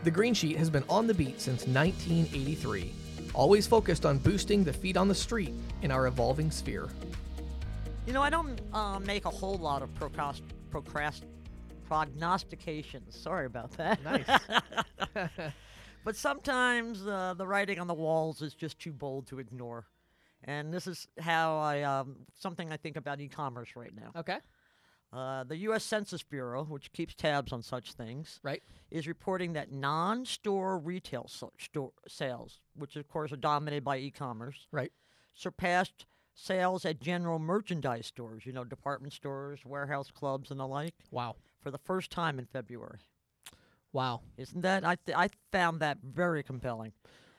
[0.05, 2.93] The Greensheet has been on the beat since 1983,
[3.37, 6.89] always focused on boosting the feet on the street in our evolving sphere.
[8.07, 11.23] You know, I don't uh, make a whole lot of procrast, procrast,
[11.87, 13.17] prognostications.
[13.17, 14.03] Sorry about that.
[14.03, 14.27] Nice.
[16.05, 19.87] but sometimes uh, the writing on the walls is just too bold to ignore.
[20.45, 24.13] And this is how I um, something I think about e-commerce right now.
[24.21, 24.39] okay.
[25.17, 25.83] Uh, the U.S.
[25.83, 28.63] Census Bureau, which keeps tabs on such things, Right.
[28.91, 34.67] is reporting that non-store retail so- store sales, which of course are dominated by e-commerce,
[34.71, 34.93] Right.
[35.33, 40.95] surpassed sales at general merchandise stores, you know, department stores, warehouse clubs, and the like,
[41.11, 41.37] Wow.
[41.61, 42.99] for the first time in February.
[43.93, 44.21] Wow.
[44.37, 44.85] Isn't that?
[44.85, 46.93] I th- I found that very compelling.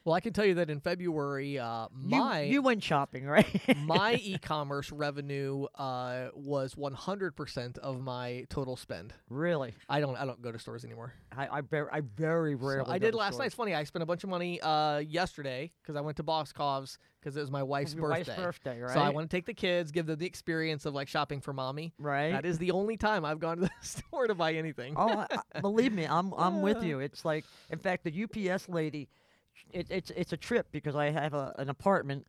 [0.07, 3.45] Well, I can tell you that in February, uh, You- my you, went shopping, right?
[3.83, 9.13] my e-commerce revenue uh, was 100% of my total spend.
[9.29, 11.11] really, I don't I don't go to stores anymore.
[11.35, 12.89] I I, I very So rarely.
[12.89, 13.47] I did last night.
[13.47, 13.75] It's funny.
[13.75, 17.41] I spent a bunch of money uh, yesterday because I went to Boscov's because it
[17.41, 18.31] was my wife's birthday.
[18.31, 18.93] wife's birthday, right?
[18.93, 21.51] So I want to take the kids, give them the experience of like shopping for
[21.51, 21.93] mommy.
[21.99, 22.31] right.
[22.31, 24.93] That is the only time I've gone to the store to buy anything.
[24.95, 27.01] oh, I, I- believe me, I'm I'm with you.
[27.01, 29.09] It's like, in fact, the UPS lady,
[29.71, 32.25] it, it's it's a trip because I have a, an apartment,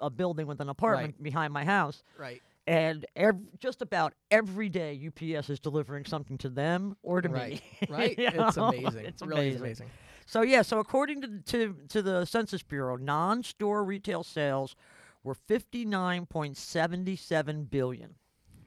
[0.00, 2.40] a building with an apartment behind my house, Right.
[2.66, 7.60] and ev- just about every day UPS is delivering something to them or to Right.
[7.80, 7.88] me.
[7.88, 8.18] Right.
[8.18, 8.68] You it's know?
[8.68, 9.06] amazing.
[9.06, 9.90] It's really is amazing.
[10.26, 14.76] So yeah, so according to to to the Census Bureau, non-store retail sales
[15.24, 18.14] were 59.77 billion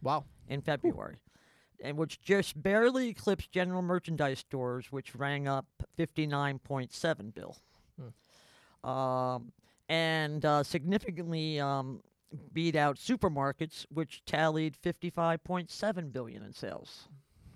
[0.02, 0.26] Wow.
[0.47, 1.17] in February,
[1.84, 5.65] and which just barely eclipsed general merchandise stores, which rang up
[5.97, 7.58] 59.7 bill,
[8.84, 9.51] um,
[9.89, 12.01] and uh, significantly um,
[12.54, 17.08] beat out supermarkets, which tallied 55.7 billion in sales.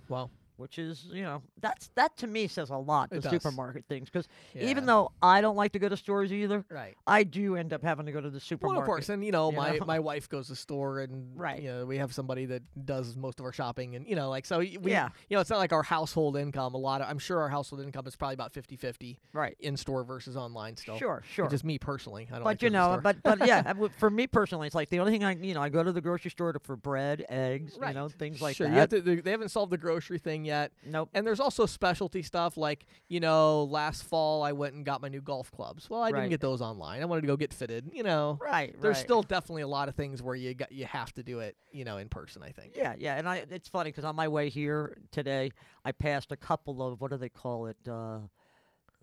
[0.10, 0.30] Wow.
[0.58, 3.10] Which is, you know, that's that to me says a lot.
[3.10, 4.68] The supermarket things, because Yeah.
[4.70, 6.96] even though I don't like to go to stores either, Right.
[7.06, 8.76] I do end up having to go to the supermarket.
[8.76, 9.86] Well, of course, and you know, you my, know?
[9.86, 11.62] my wife goes to the store, and Right.
[11.62, 14.46] you know, we have somebody that does most of our shopping, and you know, like
[14.46, 15.10] so, we, Yeah.
[15.30, 16.74] you know, it's not like our household income.
[16.74, 19.58] A lot of, I'm sure our household income is probably about 50-50 right?
[19.60, 20.78] in store versus online.
[20.78, 21.50] Still, Sure, sure.
[21.50, 22.44] Just me personally, I don't.
[22.44, 24.90] but like you going to the know, but but yeah, for me personally, it's like
[24.90, 27.26] the only thing I you know I go to the grocery store to, for bread,
[27.28, 27.90] eggs, right.
[27.90, 28.74] you know, things like sure, that.
[28.74, 31.10] You have to, they they haven't solved the grocery thing yet, nope.
[31.14, 35.08] and there's also specialty stuff like you know, last fall I went and got my
[35.10, 35.90] new golf clubs.
[35.90, 36.22] Well, I Right.
[36.22, 37.02] didn't get those online.
[37.02, 37.90] I wanted to go get fitted.
[37.94, 38.74] You know, Right.
[38.82, 39.04] there's right.
[39.04, 41.84] still definitely a lot of things where you got you have to do it, you
[41.84, 42.42] know, in person.
[42.44, 42.76] I think.
[42.76, 45.52] Yeah, yeah, and I it's funny because on my way here today,
[45.84, 48.20] I passed a couple of what do they call it, uh,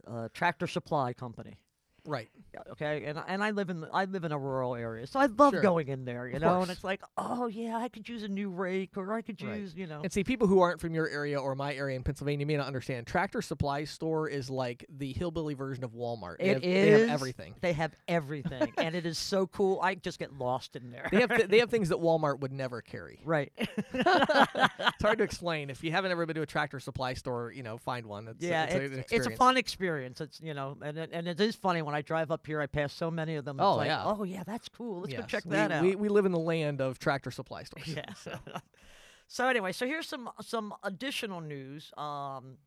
[0.07, 1.59] uh, Tractor Supply Company.
[2.05, 2.29] Right.
[2.73, 5.53] Okay, and and I live in I live in a rural area, so I love
[5.53, 5.63] Sure.
[5.63, 6.49] going in there, you Of know.
[6.55, 6.63] course.
[6.63, 9.61] And it's like, oh yeah, I could use a new rake, or I could Right.
[9.61, 12.03] use, you know, And see, people who aren't from your area or my area in
[12.03, 13.07] Pennsylvania may not understand.
[13.07, 16.39] Tractor Supply Store is like the hillbilly version of Walmart.
[16.39, 17.55] They It have, They have everything.
[17.61, 19.81] they have everything, and it is so cool.
[19.81, 21.09] I just get lost in there.
[21.13, 23.21] They have th- they have things that Walmart would never carry.
[23.25, 23.53] right.
[23.95, 25.71] It's hard to explain.
[25.71, 28.29] If you haven't ever been to a Tractor Supply store, you know, find one.
[28.29, 30.21] It's, Yeah, it's, a- it's, it's a fun experience.
[30.21, 32.61] It's you know, and it, and it is funny when I drive up here.
[32.61, 33.59] I pass so many of them.
[33.61, 34.05] Oh, like, yeah.
[34.05, 35.01] oh yeah, that's cool.
[35.01, 35.83] Let's go Yes, check we, that out.
[35.83, 37.89] We, we live in the land of Tractor Supply stores.
[37.89, 38.05] yeah.
[38.23, 38.39] So.
[39.29, 41.93] so anyway, so here's some some additional news.
[41.97, 42.59] Um.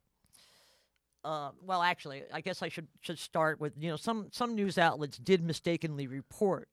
[1.24, 4.78] Uh, well, actually, I guess I should should start with you know some some news
[4.78, 6.70] outlets did mistakenly report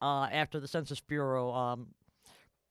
[0.00, 1.88] uh, after the Census Bureau um,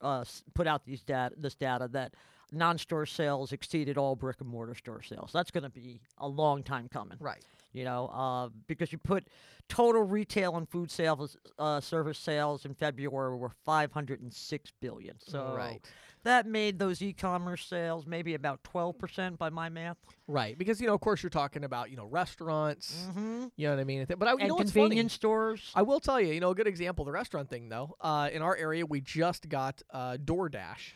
[0.01, 0.23] uh,
[0.55, 2.15] put out these data this data that
[2.51, 5.29] non-store sales exceeded all brick and mortar store sales.
[5.31, 7.43] That's going to be a long time coming Right.
[7.73, 9.27] You know, uh, because you put
[9.67, 15.15] total retail and food sales, uh, service sales in February were 506 billion.
[15.19, 15.79] So right.
[16.23, 19.97] that made those e-commerce sales maybe about 12% by my math.
[20.27, 20.57] Right.
[20.57, 23.07] Because you know, of course, you're talking about you know restaurants.
[23.09, 23.45] Mm-hmm.
[23.55, 24.05] You know what I mean?
[24.07, 25.71] But I, you And know convenience stores.
[25.75, 27.95] I will tell you, you know, a good example, the restaurant thing though.
[28.01, 30.93] Uh, in our area, we just got uh, DoorDash.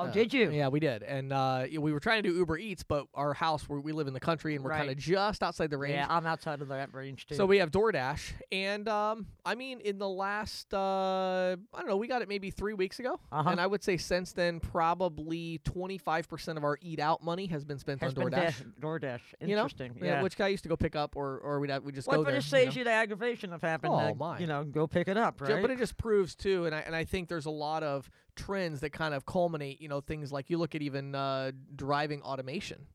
[0.00, 0.50] Oh, Uh, did you?
[0.50, 3.68] Yeah, we did, and uh, we were trying to do Uber Eats, but our house
[3.68, 5.94] where we live in the country and we're kind of just outside the range.
[5.94, 7.34] Yeah, I'm outside of that range too.
[7.34, 11.96] So we have DoorDash, and um, I mean, in the last, uh, I don't know,
[11.96, 13.50] we got it maybe three weeks ago, Uh-huh.
[13.50, 17.78] and I would say since then, probably 25% of our eat out money has been
[17.78, 18.44] spent has on been DoorDash.
[18.44, 19.20] dash- DoorDash.
[19.40, 19.62] You know?
[19.64, 19.96] Interesting.
[20.00, 20.22] Yeah, yeah.
[20.22, 22.24] which guy used to go pick up, or or we'd have, we just Well, go
[22.24, 22.38] but there.
[22.38, 22.80] it you saves know?
[22.80, 24.38] you the aggravation of having Oh, to, my.
[24.38, 25.60] you know, go pick it up, right?
[25.60, 28.80] But it just proves too, and I and I think there's a lot of trends
[28.80, 29.80] that kind of culminate.
[29.80, 32.86] You know, things like you look at even uh, driving automation.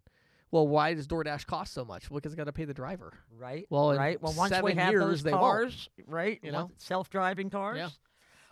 [0.51, 2.09] Well, why does DoorDash cost so much?
[2.09, 3.13] Well, because I got to pay the driver.
[3.37, 3.65] right.
[3.69, 4.21] Well, right.
[4.21, 6.39] Well, once we have years, those cars, right?
[6.41, 6.71] you know?
[6.77, 7.77] self-driving cars.
[7.77, 7.89] Yeah.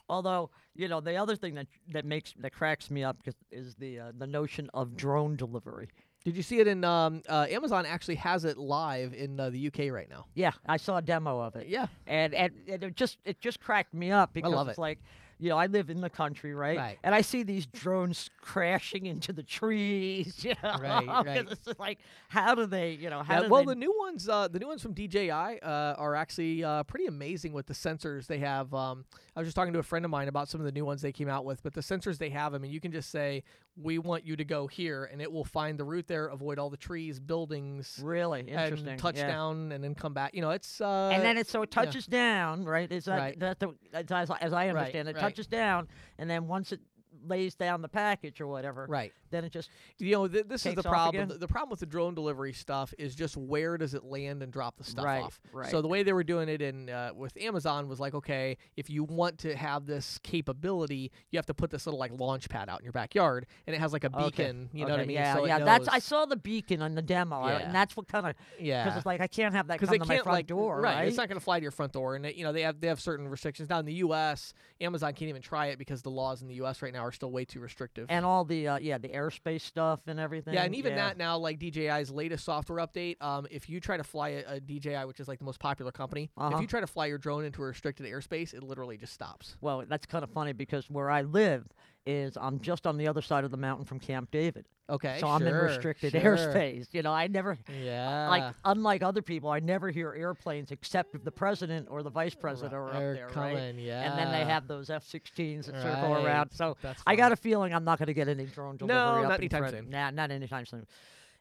[0.10, 3.18] Although, you know, the other thing that that makes that cracks me up
[3.52, 5.88] is, the uh, the notion of drone delivery.
[6.26, 7.86] Did you see it in um, uh, Amazon?
[7.86, 10.26] Actually, has it live in uh, the UK right now.
[10.36, 11.68] Yeah, I saw a demo of it.
[11.68, 14.82] Yeah, and and, and it just it just cracked me up because love it's it.
[14.82, 15.00] like
[15.44, 16.78] you know I live in the country right?
[16.78, 17.00] Right.
[17.04, 21.48] and I see these drones crashing into the trees you know Right, right.
[21.52, 24.28] it's like how do they you know how Yeah, do well, they the new ones,
[24.30, 25.58] uh, the new ones from DJI uh,
[25.98, 28.74] are actually uh, pretty amazing with the sensors they have.
[28.74, 30.86] Um, I was just talking to a friend of mine about some of the new
[30.86, 33.10] ones they came out with, but the sensors they have, I mean, you can just
[33.12, 33.44] say,
[33.76, 36.70] "We want you to go here," and it will find the route there, avoid all
[36.70, 39.28] the trees, buildings, really interesting and touch yeah.
[39.28, 40.34] down, and then come back.
[40.34, 43.40] You know, it's uh, and then it so it touches down right is that, Right.
[43.40, 45.22] that the, as, I- as I understand it right.
[45.22, 46.82] touches down and then once it
[47.26, 49.14] lays down the package or whatever right.
[49.34, 51.28] Then it just You know, th- this is the problem.
[51.30, 54.52] The, the problem with the drone delivery stuff is just where does it land and
[54.52, 55.42] drop the stuff Right, off.
[55.52, 55.70] right.
[55.72, 58.90] So the way they were doing it in uh, with Amazon was like, okay, if
[58.90, 62.70] you want to have this capability, you have to put this little like launch pad
[62.70, 64.70] out in your backyard, and it has like a okay, beacon.
[64.74, 65.16] You know what I mean?
[65.16, 67.58] yeah so yeah that's I saw the beacon on the demo Yeah.
[67.60, 68.84] and that's what kind of yeah.
[68.84, 70.82] because it's like I can't have that because come they to my front like door
[70.82, 72.80] right, It's not going to fly to your front door, and you know they have
[72.80, 74.54] they have certain restrictions now in the U.S.
[74.82, 76.82] Amazon can't even try it because the laws in the U.S.
[76.82, 78.08] right now are still way too restrictive.
[78.10, 80.54] and all the uh, yeah the airspace stuff and everything.
[80.54, 81.08] Yeah, and even yeah.
[81.08, 84.60] that now, like DJI's latest software update, um, if you try to fly a, a
[84.60, 86.60] DJI, which is like the most popular company, if Uh-huh.
[86.62, 89.56] you try to fly your drone into a restricted airspace, it literally just stops.
[89.62, 91.66] Well, that's kind of funny because where I live
[92.06, 95.28] is I'm just on the other side of the mountain from Camp David, Okay, so
[95.28, 96.22] I'm in sure, restricted sure.
[96.38, 96.88] airspace.
[96.92, 101.24] You know, I never Yeah, like unlike other people, I never hear airplanes except if
[101.24, 103.34] the president or the vice president are up there, right?
[103.34, 104.10] coming, yeah.
[104.10, 106.52] And then they have those F-16s that circle around.
[106.52, 106.76] So
[107.08, 109.40] I got a feeling I'm not going to get any drone delivery No, up not
[109.40, 109.90] anytime front- soon.
[109.90, 110.86] Nah, not anytime soon.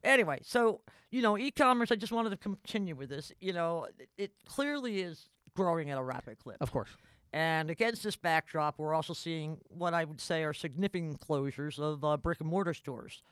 [0.05, 1.91] Anyway, so you know, e-commerce.
[1.93, 3.33] I just wanted to continue with this.
[3.41, 6.57] You know, it, it clearly is growing at a rapid clip.
[6.61, 6.89] Of course.
[7.33, 12.05] And against this backdrop, we're also seeing what I would say are significant closures of
[12.05, 13.23] uh, brick and mortar stores,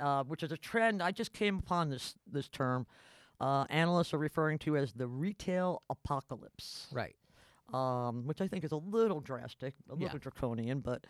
[0.00, 1.02] uh, which is a trend.
[1.02, 2.86] I just came upon this this term.
[3.38, 7.14] Uh, analysts are referring to as the retail apocalypse, Right.
[7.74, 10.04] um, which I think is a little drastic, a Yeah.
[10.04, 11.04] little draconian, but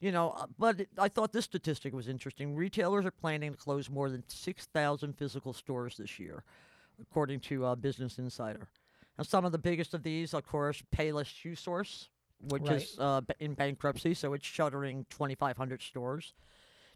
[0.00, 0.30] you know.
[0.30, 2.56] Uh, but it, I thought this statistic was interesting.
[2.56, 6.42] Retailers are planning to close more than six thousand physical stores this year,
[7.00, 8.66] according to uh, Business Insider.
[9.18, 12.08] And some of the biggest of these, of course, Payless Shoe Source,
[12.40, 12.76] which Right.
[12.82, 16.34] is uh, in bankruptcy, so it's shuttering 2,500 stores.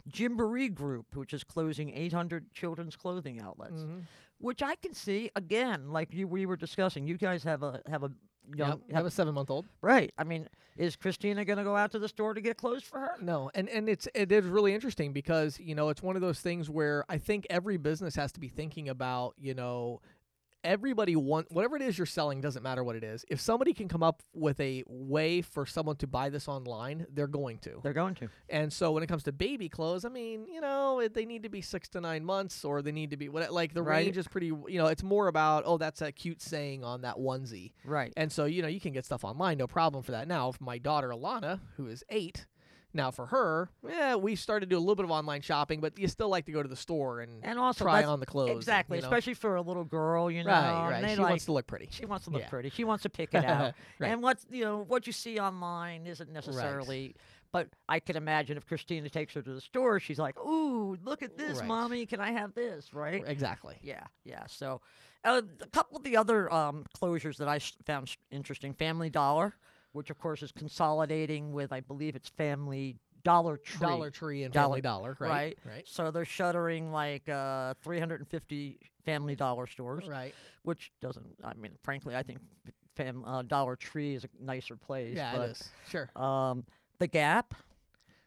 [0.09, 4.03] Gymboree Group, which is closing 800 children's clothing outlets, Mhm.
[4.37, 7.07] which I can see again, like you we were discussing.
[7.07, 8.11] You guys have a have a
[8.55, 9.65] young Yep, have a seven month old.
[9.81, 10.11] right.
[10.17, 12.99] I mean, is Christina going to go out to the store to get clothes for
[12.99, 13.15] her?
[13.21, 16.41] No, and and it's it is really interesting because you know it's one of those
[16.41, 20.01] things where I think every business has to be thinking about you know
[20.63, 23.25] everybody want whatever it is you're selling doesn't matter what it is.
[23.29, 27.27] If somebody can come up with a way for someone to buy this online, they're
[27.27, 27.79] going to.
[27.83, 28.29] They're going to.
[28.49, 31.43] And so when it comes to baby clothes, I mean, you know, it, they need
[31.43, 34.05] to be six to nine months, or they need to be what like the Right.
[34.05, 34.47] range is pretty.
[34.47, 37.73] You know, it's more about oh, that's a cute saying on that onesie.
[37.85, 38.13] Right.
[38.15, 40.27] And so, you know, you can get stuff online, no problem for that.
[40.27, 42.45] Now, for my daughter Alana, who is eight,
[42.93, 45.97] now for her, yeah, we started to do a little bit of online shopping, but
[45.97, 48.49] you still like to go to the store and, And also try on the clothes.
[48.49, 49.07] and, Exactly, you know.
[49.07, 50.49] especially for a little girl, you know.
[50.51, 51.09] right, right.
[51.11, 51.87] She like, wants to look pretty.
[51.91, 52.49] She wants to look Yeah.
[52.49, 52.69] pretty.
[52.69, 53.73] She wants to pick it out.
[53.99, 54.09] Right.
[54.11, 57.15] And what's you know what you see online isn't necessarily.
[57.51, 61.21] But I can imagine if Christina takes her to the store, she's like, "Ooh, look
[61.21, 61.67] at this, Right.
[61.67, 62.05] mommy!
[62.07, 63.23] Can I have this?" Right?
[63.27, 63.75] Exactly.
[63.83, 64.45] Yeah, yeah.
[64.47, 64.81] So,
[65.23, 69.11] uh, a couple of the other um, closures that I s- found s- interesting: Family
[69.11, 69.53] Dollar,
[69.93, 73.79] which of course is consolidating with, I believe it's Family Dollar Tree.
[73.87, 75.29] Dollar Tree and Dollar- Family Dollar, right?
[75.29, 75.57] right.
[75.65, 75.87] Right.
[75.87, 80.33] So they're shuttering like uh, 350 Family Dollar stores, Right.
[80.63, 81.25] which doesn't.
[81.43, 82.39] I mean, frankly, I think
[82.95, 85.15] Fam uh, Dollar Tree is a nicer place.
[85.15, 85.69] Yeah, but, it is.
[85.89, 86.09] Sure.
[86.15, 86.65] Um,
[86.99, 87.53] the Gap,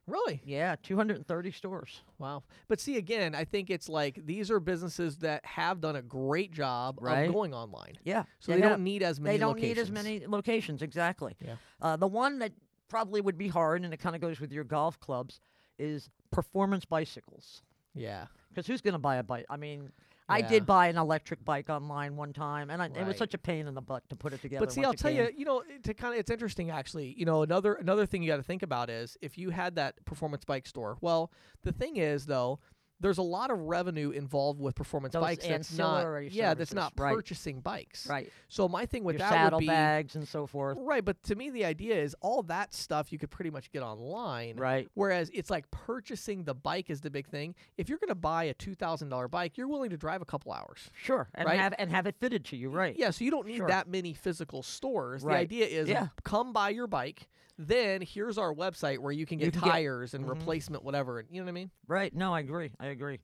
[0.07, 0.41] Really?
[0.45, 2.01] yeah, 230 stores.
[2.19, 2.45] Wow.
[2.69, 6.53] But see, again, I think it's like these are businesses that have done a great
[6.53, 7.23] job Right.
[7.29, 7.99] of going online.
[8.05, 11.37] Yeah, So they they, don't need as many they don't need as many locations exactly.
[11.45, 11.57] Yeah.
[11.83, 12.53] Uh, the one that
[12.89, 15.41] probably would be hard, and it kind of goes with your golf clubs,
[15.79, 17.63] is performance bicycles.
[17.95, 18.27] Yeah.
[18.49, 19.47] Because who's going to buy a bike?
[19.51, 19.91] I mean,
[20.29, 20.49] I Yeah.
[20.49, 23.17] did buy an electric bike online one time, and I, it was Right.
[23.19, 24.67] such a pain in the butt to put it together.
[24.67, 25.33] But see, once I'll it tell came.
[25.35, 27.15] you, you know, to kind of it's interesting actually.
[27.17, 30.05] You know, another another thing you got to think about is if you had that
[30.05, 30.99] performance bike store.
[31.01, 31.31] Well,
[31.63, 32.59] the thing is though,
[33.01, 36.93] there's a lot of revenue involved with performance Those bikes that's not yeah, that's not
[36.97, 37.15] right.
[37.15, 38.07] purchasing bikes.
[38.09, 38.31] right?
[38.49, 40.79] So my thing with Your that would be saddlebags and so forth.
[40.81, 43.83] right, but to me the idea is all that stuff you could pretty much get
[43.83, 44.57] online.
[44.57, 44.89] Right.
[44.95, 47.55] Whereas it's like purchasing the bike is the big thing.
[47.77, 50.27] If you're going to buy a two thousand dollar bike, you're willing to drive a
[50.27, 50.91] couple hours.
[50.95, 51.29] Sure.
[51.35, 51.59] And Right?
[51.59, 52.71] have and have it fitted to you.
[52.71, 52.97] Right.
[52.97, 53.69] Yeah, so you don't need Sure.
[53.69, 55.23] that many physical stores.
[55.23, 55.49] right.
[55.49, 56.09] The idea is Yeah.
[56.25, 57.29] come buy your bike.
[57.59, 60.29] Then here's our website where you can You get can get- tires and Mhm.
[60.31, 61.25] replacement whatever.
[61.31, 61.71] You know what I mean?
[61.87, 62.15] Right.
[62.15, 62.73] No, I agree.
[62.79, 63.21] I agree.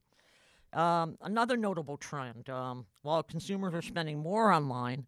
[0.72, 5.06] Um, another notable trend: um, while consumers are spending more online,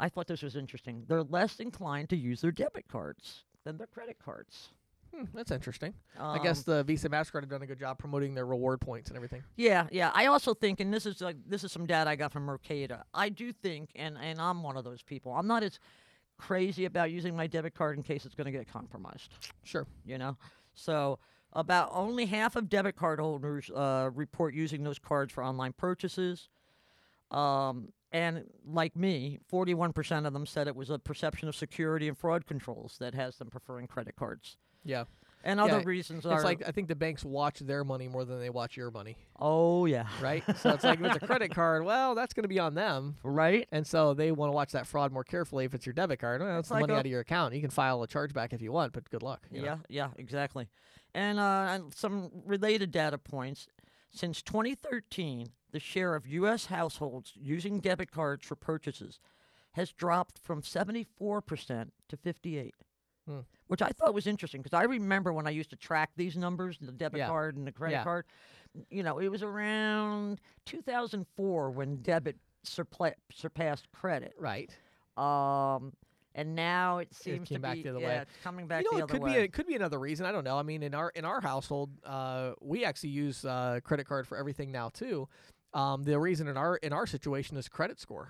[0.00, 1.04] I thought this was interesting.
[1.06, 4.70] They're less inclined to use their debit cards than their credit cards.
[5.14, 5.94] Hmm, that's interesting.
[6.18, 9.08] I guess Um, the Visa Mastercard have done a good job promoting their reward points
[9.08, 9.44] and everything.
[9.54, 10.10] Yeah, yeah.
[10.14, 13.04] I also think, and this is like this is some data I got from Mercator.
[13.14, 15.32] I do think, and and I'm one of those people.
[15.32, 15.78] I'm not as
[16.38, 19.32] crazy about using my debit card in case it's going to get compromised.
[19.64, 19.86] Sure.
[20.04, 20.36] You know,
[20.74, 21.18] so
[21.52, 26.48] about only half of debit card holders uh, report using those cards for online purchases.
[27.30, 32.16] Um, and like me, 41% of them said it was a perception of security and
[32.16, 34.56] fraud controls that has them preferring credit cards.
[34.84, 35.04] Yeah.
[35.44, 38.24] And Yeah, other reasons are It's like I think the banks watch their money more
[38.24, 40.42] than they watch your money, oh yeah, right?
[40.58, 43.16] so it's like if it's a credit card, well, that's going to be on them.
[43.22, 43.68] right.
[43.70, 45.64] And so they want to watch that fraud more carefully.
[45.64, 47.54] If it's your debit card, well, it's It's the like money out of your account.
[47.54, 49.46] You can file a chargeback if you want, but good luck.
[49.52, 49.66] you know?
[49.66, 50.68] Yeah, yeah, exactly.
[51.14, 53.68] And, uh, and some related data points.
[54.10, 56.66] Since 2013, the share of U.S.
[56.66, 59.20] households using debit cards for purchases
[59.72, 61.06] has dropped from 74%
[62.08, 62.74] to 58,
[63.28, 63.40] Hmm.
[63.68, 66.78] Which I thought was interesting because I remember when I used to track these numbers,
[66.80, 67.28] the debit Yeah.
[67.28, 68.04] card and the credit Yeah.
[68.04, 68.24] card.
[68.90, 74.34] You know, it was around 2004 when debit surpla- surpassed credit.
[74.38, 74.70] Right.
[75.16, 75.92] Um,
[76.34, 78.16] and now it seems came to back be the other yeah, way.
[78.22, 79.32] it's coming back you know, the it other could way.
[79.32, 80.26] be a, it could be another reason.
[80.26, 80.58] I don't know.
[80.58, 84.36] I mean, in our in our household, uh, we actually use uh, credit card for
[84.36, 85.28] everything now too.
[85.72, 88.28] Um, the reason in our in our situation is credit score.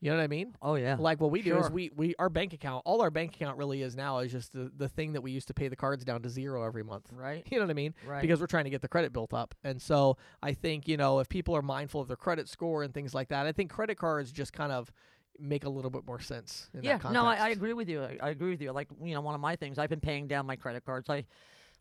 [0.00, 0.54] You know what I mean?
[0.60, 0.96] oh yeah.
[0.98, 3.82] Like what we do is we, we our bank account, all our bank account really
[3.82, 6.22] is now is just the, the thing that we used to pay the cards down
[6.22, 7.06] to zero every month.
[7.12, 7.46] Right.
[7.56, 7.94] You know what I mean?
[8.06, 8.20] Right.
[8.20, 9.54] Because we're trying to get the credit built up.
[9.64, 12.92] And so I think, you know, if people are mindful of their credit score and
[12.92, 14.92] things like that, I think credit cards just kind of
[15.38, 16.68] make a little bit more sense.
[16.74, 18.02] In yeah, that no, I, I agree with you.
[18.02, 18.72] I, I agree with you.
[18.72, 21.08] Like you know, one of my things, I've been paying down my credit cards.
[21.08, 21.24] I,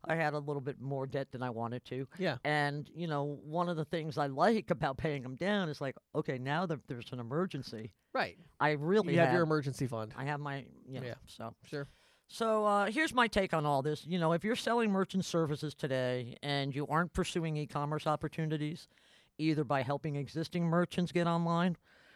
[0.07, 2.37] I had a little bit more debt than I wanted to, Yeah.
[2.43, 5.95] and you know, one of the things I like about paying them down is like,
[6.13, 8.37] okay, now that there's an emergency, Right.
[8.59, 10.13] I really You have your emergency fund.
[10.17, 11.15] I have my you know, Yeah.
[11.25, 11.87] so Sure.
[12.27, 14.05] so uh, here's my take on all this.
[14.05, 18.87] You know, if you're selling merchant services today and you aren't pursuing e-commerce opportunities,
[19.37, 21.75] either by helping existing merchants get online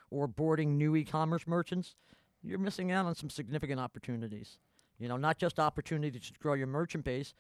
[0.10, 1.96] or boarding new e-commerce merchants,
[2.42, 4.58] you're missing out on some significant opportunities.
[4.98, 7.34] You know, not just opportunities to grow your merchant base,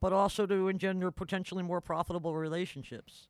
[0.00, 3.28] but also to engender potentially more profitable relationships.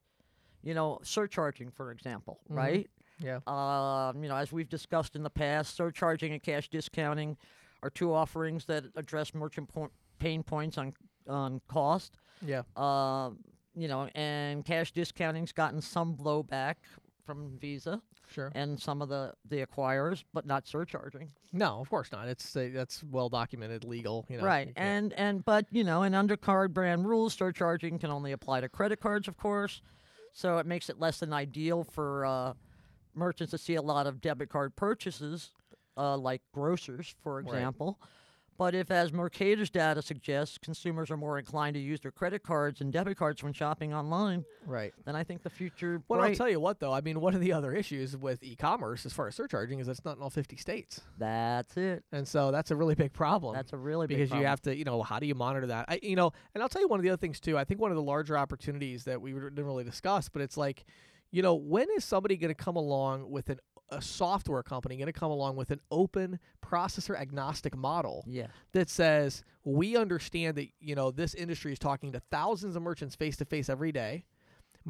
[0.62, 2.56] You know, surcharging, for example, Mhm.
[2.56, 2.90] right?
[3.18, 3.40] Yeah.
[3.46, 7.36] Um, you know, as we've discussed in the past, surcharging and cash discounting
[7.82, 10.94] are two offerings that address merchant point, pain points on
[11.28, 12.18] on cost.
[12.42, 12.62] Yeah.
[12.76, 13.44] Um,
[13.74, 16.76] you know, and cash discounting's gotten some blowback
[17.24, 18.52] from Visa Sure.
[18.54, 21.30] and some of the the acquirers, but not surcharging.
[21.52, 22.28] No, of course not.
[22.28, 24.26] It's uh, that's well documented, legal.
[24.28, 24.44] You know.
[24.44, 24.68] right.
[24.68, 28.68] you And and but you know, in undercard brand rules, surcharging can only apply to
[28.68, 29.82] credit cards, of course.
[30.32, 32.52] So it makes it less than ideal for uh,
[33.14, 35.50] merchants to see a lot of debit card purchases,
[35.96, 37.62] uh, like grocers, for Right.
[38.60, 38.66] Example.
[38.66, 42.80] But if, as Mercator's data suggests, consumers are more inclined to use their credit cards
[42.80, 44.92] and debit cards when shopping online, right.
[45.04, 46.02] then I think the future.
[46.08, 46.92] Well, I'll tell you what, though.
[46.92, 50.04] I mean, one of the other issues with e-commerce, as far as surcharging, is it's
[50.04, 52.04] not in all 50 states, That's it.
[52.12, 53.54] and so that's a really big problem.
[53.54, 54.28] That's a really big problem.
[54.28, 55.86] because you have to, you know, how do you monitor that?
[55.88, 57.56] I, you know, and I'll tell you one of the other things too.
[57.56, 60.84] I think one of the larger opportunities that we didn't really discuss, but it's like,
[61.30, 65.06] you know, when is somebody going to come along with an a software company going
[65.06, 68.46] to come along with an open processor agnostic model Yeah.
[68.72, 73.14] that says we understand that you know this industry is talking to thousands of merchants
[73.16, 74.24] face to face every day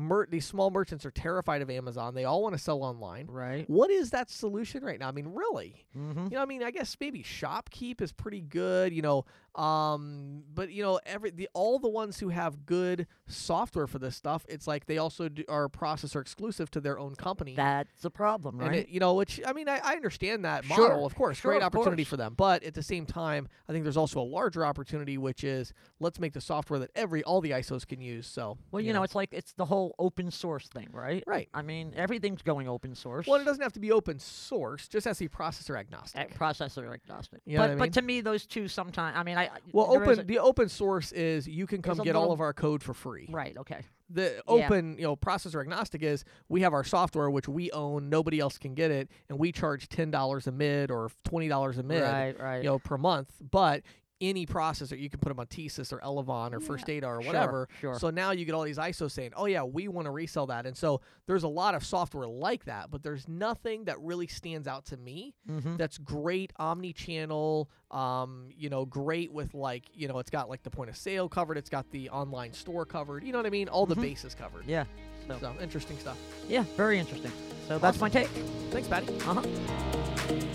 [0.01, 2.15] mer- these small merchants are terrified of Amazon.
[2.15, 3.27] They all want to sell online.
[3.29, 3.69] Right.
[3.69, 5.09] What is that solution right now?
[5.09, 5.87] I mean, really?
[5.97, 6.25] Mm-hmm.
[6.25, 9.25] You know, I mean, I guess maybe ShopKeep is pretty good, you know,
[9.55, 14.17] um, but you know, every the all the ones who have good software for this
[14.17, 17.55] stuff, it's like they also do, are processor exclusive to their own company.
[17.57, 18.81] That's the problem, right?
[18.81, 21.53] It, you know, which I mean, I, I understand that Sure, model, of course, sure,
[21.53, 22.11] great of opportunity course.
[22.11, 22.35] for them.
[22.37, 26.21] But at the same time, I think there's also a larger opportunity, which is let's
[26.21, 28.27] make the software that every all the ISOs can use.
[28.27, 31.23] So, well, you know, it's like it's the whole open source thing, right?
[31.27, 31.49] right.
[31.55, 33.27] I mean, everything's going open source.
[33.27, 36.21] Well, it doesn't have to be open source; just has to be processor agnostic.
[36.33, 37.41] Eh, processor agnostic.
[37.47, 37.93] You know but I but mean?
[37.93, 39.17] to me, those two sometimes.
[39.17, 42.41] I mean, I Well, open the open source is you can come get all of
[42.41, 43.29] our code for free.
[43.31, 43.57] right.
[43.57, 43.83] Okay.
[44.13, 44.41] The Yeah.
[44.65, 48.59] open, you know, processor agnostic is we have our software which we own, nobody else
[48.59, 52.03] can get it, and we charge ten dollars a mid or twenty dollars a mid,
[52.03, 52.37] Right.
[52.41, 52.57] Right.
[52.59, 53.31] you know, per month.
[53.41, 53.83] But
[54.21, 57.69] any processor you can put them on TSYS or Elavon or First Data or whatever.
[57.81, 57.99] sure.
[57.99, 60.67] So now you get all these ISOs saying, "Oh yeah, we want to resell that,"
[60.67, 64.67] and so there's a lot of software like that, but there's nothing that really stands
[64.69, 65.77] out to me mm-hmm.
[65.77, 70.71] that's great omni-channel um you know great with like you know it's got like the
[70.71, 73.69] point of sale covered it's got the online store covered you know what i mean
[73.69, 74.03] all the Mhm.
[74.03, 74.85] bases covered Yeah.
[75.27, 76.17] So, so interesting stuff
[76.49, 77.33] yeah, very interesting.
[77.69, 78.29] So that's my take.
[78.71, 80.51] thanks Patti Uh huh.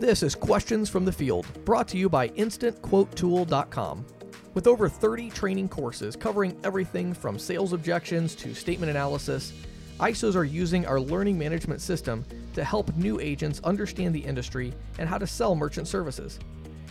[0.00, 4.06] This is questions from the field brought to you by instantquotetool.com
[4.54, 9.52] with over 30 training courses covering everything from sales objections to statement analysis
[9.98, 12.24] isos are using our learning management system
[12.54, 16.38] to help new agents understand the industry and how to sell merchant services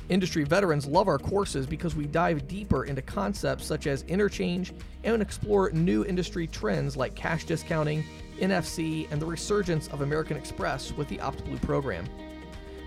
[0.09, 5.21] Industry veterans love our courses because we dive deeper into concepts such as interchange and
[5.21, 8.03] explore new industry trends like cash discounting,
[8.39, 12.09] NFC, and the resurgence of American Express with the OptBlue program.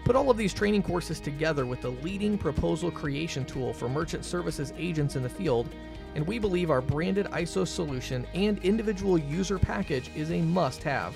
[0.05, 4.25] Put all of these training courses together with the leading proposal creation tool for merchant
[4.25, 5.69] services agents in the field,
[6.17, 11.15] and we believe our branded ISO solution and individual user package is a must have.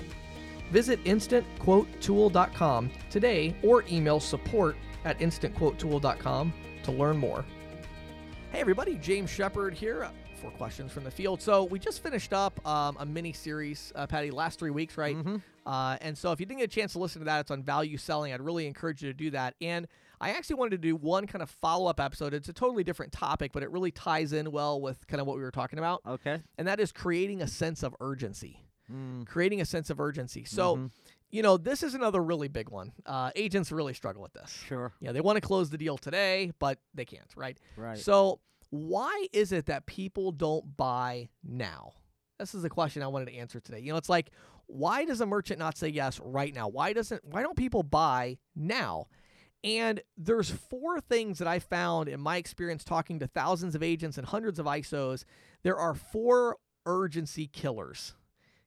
[0.71, 4.75] Visit instantquotetool.com today or email support
[5.05, 7.45] at instantquotetool.com to learn more.
[8.51, 10.09] Hey, everybody, James Shepherd here uh,
[10.41, 11.41] for questions from the field.
[11.41, 15.15] So, we just finished up um, a mini series, uh, Patti, last three weeks, right?
[15.17, 15.41] Mhm.
[15.67, 17.61] Uh, and so, if you didn't get a chance to listen to that, it's on
[17.61, 18.31] value selling.
[18.33, 19.55] I'd really encourage you to do that.
[19.59, 19.85] And
[20.21, 22.33] I actually wanted to do one kind of follow up episode.
[22.33, 25.35] It's a totally different topic, but it really ties in well with kind of what
[25.35, 26.01] we were talking about.
[26.07, 26.41] Okay.
[26.57, 28.63] And that is creating a sense of urgency.
[28.91, 29.27] Mm.
[29.27, 30.45] Creating a sense of urgency.
[30.45, 30.91] So, Mhm.
[31.29, 32.93] you know, this is another really big one.
[33.05, 34.49] Uh, agents really struggle with this.
[34.49, 34.93] Sure.
[35.01, 37.59] Yeah, they want to close the deal today, but they can't, right?
[37.75, 37.97] Right.
[37.97, 38.39] So,
[38.69, 41.93] why is it that people don't buy now?
[42.39, 43.79] This is the question I wanted to answer today.
[43.79, 44.31] You know, it's like,
[44.67, 46.67] why does a merchant not say yes right now?
[46.67, 49.07] Why doesn't why don't people buy now?
[49.63, 54.17] And there's four things that I found in my experience talking to thousands of agents
[54.17, 55.23] and hundreds of ISOs.
[55.63, 58.13] There are four urgency killers.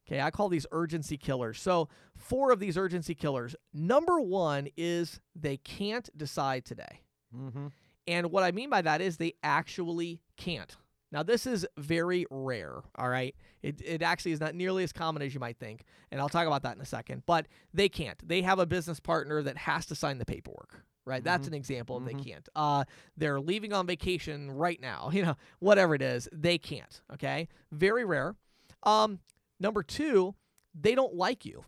[0.07, 1.61] Okay, I call these urgency killers.
[1.61, 3.55] So, four of these urgency killers.
[3.73, 7.03] Number one is they can't decide today.
[7.35, 7.69] mm-hmm.
[8.07, 10.75] And what I mean by that is they actually can't.
[11.13, 13.35] Now, this is very rare, all right?
[13.63, 15.85] It, it actually is not nearly as common as you might think.
[16.13, 17.25] And I'll talk about that in a second.
[17.27, 18.17] But they can't.
[18.27, 21.23] They have a business partner that has to sign the paperwork, right?
[21.25, 21.49] That's Mhm.
[21.49, 22.05] an example Mhm.
[22.07, 22.49] they can't.
[22.55, 22.85] Uh,
[23.17, 27.49] they're leaving on vacation right now, you know, whatever it is, they can't, okay?
[27.73, 28.37] Very rare.
[28.85, 29.19] Um,
[29.59, 30.35] number two,
[30.75, 31.65] they don't like you.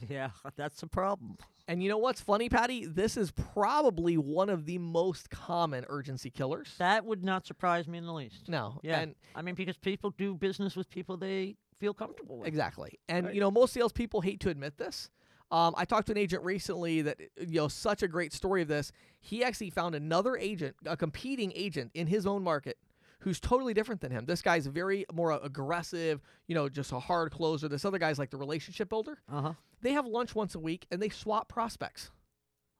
[0.08, 1.38] Yeah, that's a problem.
[1.68, 2.86] And you know what's funny, Patti?
[2.86, 6.74] This is probably one of the most common urgency killers.
[6.78, 8.48] That would not surprise me in the least.
[8.48, 8.80] No.
[8.82, 9.00] Yeah.
[9.00, 12.48] And I mean, because people do business with people they feel comfortable with.
[12.48, 12.98] exactly.
[13.08, 13.34] And Right.
[13.34, 15.10] you know, most salespeople hate to admit this.
[15.50, 18.68] Um, I talked to an agent recently that you know such a great story of
[18.68, 18.90] this.
[19.20, 22.76] He actually found another agent, a competing agent in his own market,
[23.20, 24.26] who's totally different than him.
[24.26, 27.68] This guy's very more aggressive, you know, just a hard closer.
[27.68, 29.18] This other guy's like the relationship builder.
[29.30, 29.52] Uh huh.
[29.82, 32.10] They have lunch once a week and they swap prospects.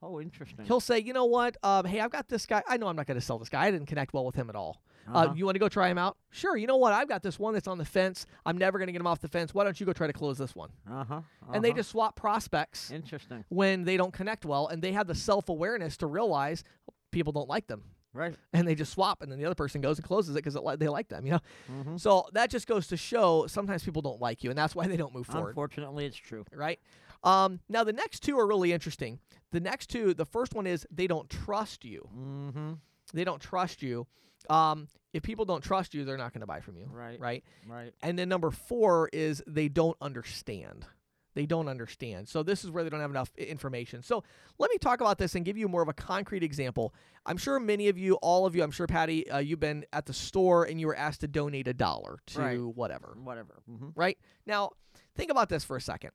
[0.00, 0.64] Oh, interesting.
[0.64, 1.56] He'll say, you know what?
[1.64, 2.62] Um, hey, I've got this guy.
[2.68, 3.64] I know I'm not going to sell this guy.
[3.66, 4.80] I didn't connect well with him at all.
[5.08, 5.34] uh Uh-huh.
[5.34, 6.16] you want to go try him out?
[6.30, 6.56] Sure.
[6.56, 6.92] You know what?
[6.92, 8.24] I've got this one that's on the fence.
[8.46, 9.52] I'm never going to get him off the fence.
[9.54, 10.70] Why don't you go try to close this one?
[10.88, 11.20] uh huh.
[11.52, 13.44] And they just swap prospects interesting.
[13.48, 16.62] when they don't connect well, and they have the self awareness to realize
[17.10, 17.82] people don't like them,
[18.18, 18.34] Right.
[18.52, 20.88] and they just swap, and then the other person goes and closes it because they
[20.88, 21.24] like them.
[21.24, 21.40] You know.
[21.72, 21.96] Mm-hmm.
[21.98, 24.96] So that just goes to show sometimes people don't like you, and that's why they
[24.96, 25.50] don't move forward.
[25.50, 26.44] Unfortunately, it's true.
[26.52, 26.78] right?
[27.24, 29.18] Um, now the next two are really interesting.
[29.52, 32.08] The next two, the first one is they don't trust you.
[32.16, 32.72] Mm-hmm.
[33.14, 34.06] They don't trust you.
[34.50, 37.18] Um, if people don't trust you, they're not going to buy from you, Right.
[37.18, 37.42] right?
[37.66, 37.92] Right.
[38.02, 40.84] And then number four is they don't understand.
[41.38, 42.28] They don't understand.
[42.28, 44.02] So this is where they don't have enough information.
[44.02, 44.24] So
[44.58, 46.92] let me talk about this and give you more of a concrete example.
[47.26, 50.06] I'm sure many of you, all of you, I'm sure Patti, uh, you've been at
[50.06, 52.58] the store and you were asked to donate a dollar to Right.
[52.60, 53.62] whatever Whatever.
[53.68, 54.18] hmm right?
[54.46, 54.70] Now,
[55.14, 56.10] think about this for a second.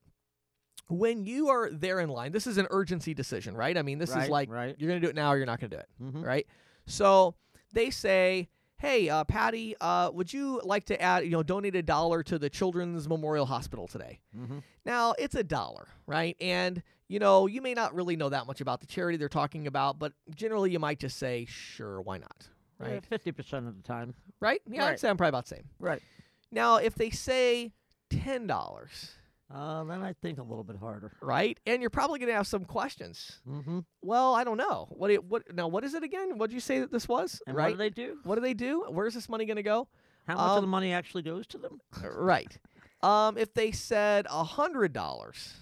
[0.90, 3.78] When you are there in line, this is an urgency decision, right?
[3.78, 4.76] I mean, this Right, is like right.
[4.78, 6.46] you're going to do it now or you're not going to do it, hmm right?
[6.86, 7.34] So
[7.72, 8.50] they say,
[8.84, 12.38] "Hey, uh, Patti, uh, would you like to add, you know, donate a dollar to
[12.38, 16.36] the Children's Memorial Hospital today?" hmm Now, it's a dollar, right?
[16.40, 19.66] And you know, you may not really know that much about the charity they're talking
[19.66, 23.04] about, but generally, you might just say, "Sure, why not?" Right?
[23.04, 24.14] Fifty percent of the time.
[24.40, 24.60] Right?
[24.68, 25.68] Yeah, I'd say I'm probably about the same.
[25.78, 26.02] Right.
[26.50, 27.72] Now, if they say
[28.10, 29.12] ten dollars.
[29.52, 31.12] Uh, then I think a little bit harder.
[31.20, 31.58] right?
[31.66, 33.40] And you're probably going to have some questions.
[33.48, 33.80] Mm-hmm.
[34.02, 34.88] Well, I don't know.
[34.90, 35.08] What?
[35.08, 35.54] Do you, what?
[35.54, 36.38] Now, what is it again?
[36.38, 37.40] What did you say that this was?
[37.46, 37.64] And right?
[37.66, 38.18] what do they do?
[38.24, 38.84] What do they do?
[38.88, 39.86] Where's this money going to go?
[40.26, 41.78] How much of the Um, money actually goes to them?
[42.02, 42.58] right.
[43.02, 45.52] Um, if they said a hundred dollars,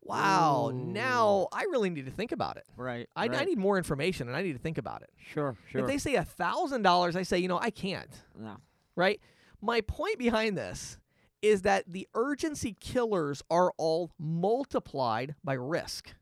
[0.00, 0.70] wow.
[0.72, 2.64] Now I really need to think about it.
[2.76, 3.08] Right.
[3.16, 5.10] I, I need more information and I need to think about it.
[5.32, 5.56] Sure.
[5.70, 5.80] Sure.
[5.80, 8.10] If they say a thousand dollars, I say, you know, I can't.
[8.38, 8.56] no.
[8.94, 9.20] Right.
[9.60, 10.98] My point behind this
[11.42, 16.14] is that the urgency killers are all multiplied by risk.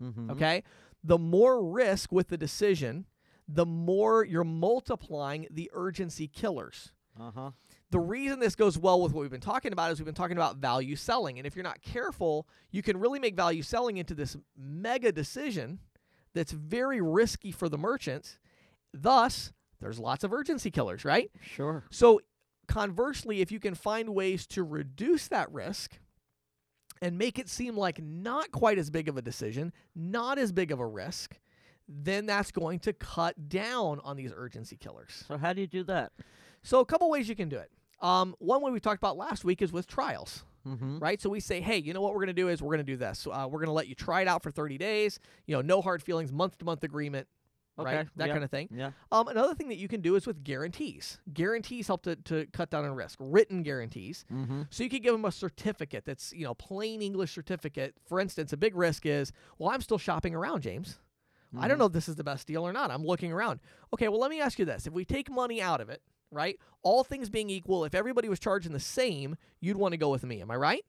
[0.00, 0.30] Mm-hmm.
[0.30, 0.62] Okay.
[1.02, 3.06] The more risk with the decision,
[3.48, 6.92] the more you're multiplying the urgency killers.
[7.18, 7.50] Uh huh.
[7.90, 10.36] The reason this goes well with what we've been talking about is we've been talking
[10.36, 11.38] about value selling.
[11.38, 15.80] And if you're not careful, you can really make value selling into this mega decision
[16.34, 18.38] that's very risky for the merchants.
[18.92, 21.30] Thus, there's lots of urgency killers, right?
[21.40, 21.84] Sure.
[21.90, 22.20] So,
[22.68, 25.98] conversely, if you can find ways to reduce that risk
[27.02, 30.70] and make it seem like not quite as big of a decision, not as big
[30.70, 31.38] of a risk,
[31.88, 35.24] then that's going to cut down on these urgency killers.
[35.26, 36.12] So how do you do that?
[36.62, 37.70] So, a couple ways you can do it.
[38.00, 40.98] Um, one way we talked about last week is with trials, Mm-hmm.
[40.98, 41.18] right?
[41.18, 42.92] So we say, hey, you know what we're going to do is we're going to
[42.92, 43.26] do this.
[43.26, 45.18] Uh, we're going to let you try it out for 30 days.
[45.46, 47.26] You know, no hard feelings, month to month agreement,
[47.84, 48.06] right?
[48.16, 48.32] That yeah.
[48.32, 48.68] kind of thing.
[48.72, 48.90] Yeah.
[49.12, 51.18] Um, another thing that you can do is with guarantees.
[51.32, 53.18] Guarantees help to, to cut down on risk.
[53.20, 54.24] Written guarantees.
[54.32, 54.62] Mm-hmm.
[54.70, 57.94] So you could give them a certificate that's, you know, plain English certificate.
[58.06, 60.98] For instance, a big risk is, well, I'm still shopping around, James.
[61.58, 61.80] I don't Mhm.
[61.80, 62.90] know if this is the best deal or not.
[62.90, 63.60] I'm looking around.
[63.94, 64.86] Okay, well, let me ask you this.
[64.86, 66.58] If we take money out of it, right?
[66.82, 70.24] All things being equal, if everybody was charging the same, you'd want to go with
[70.24, 70.42] me.
[70.42, 70.84] Am I right?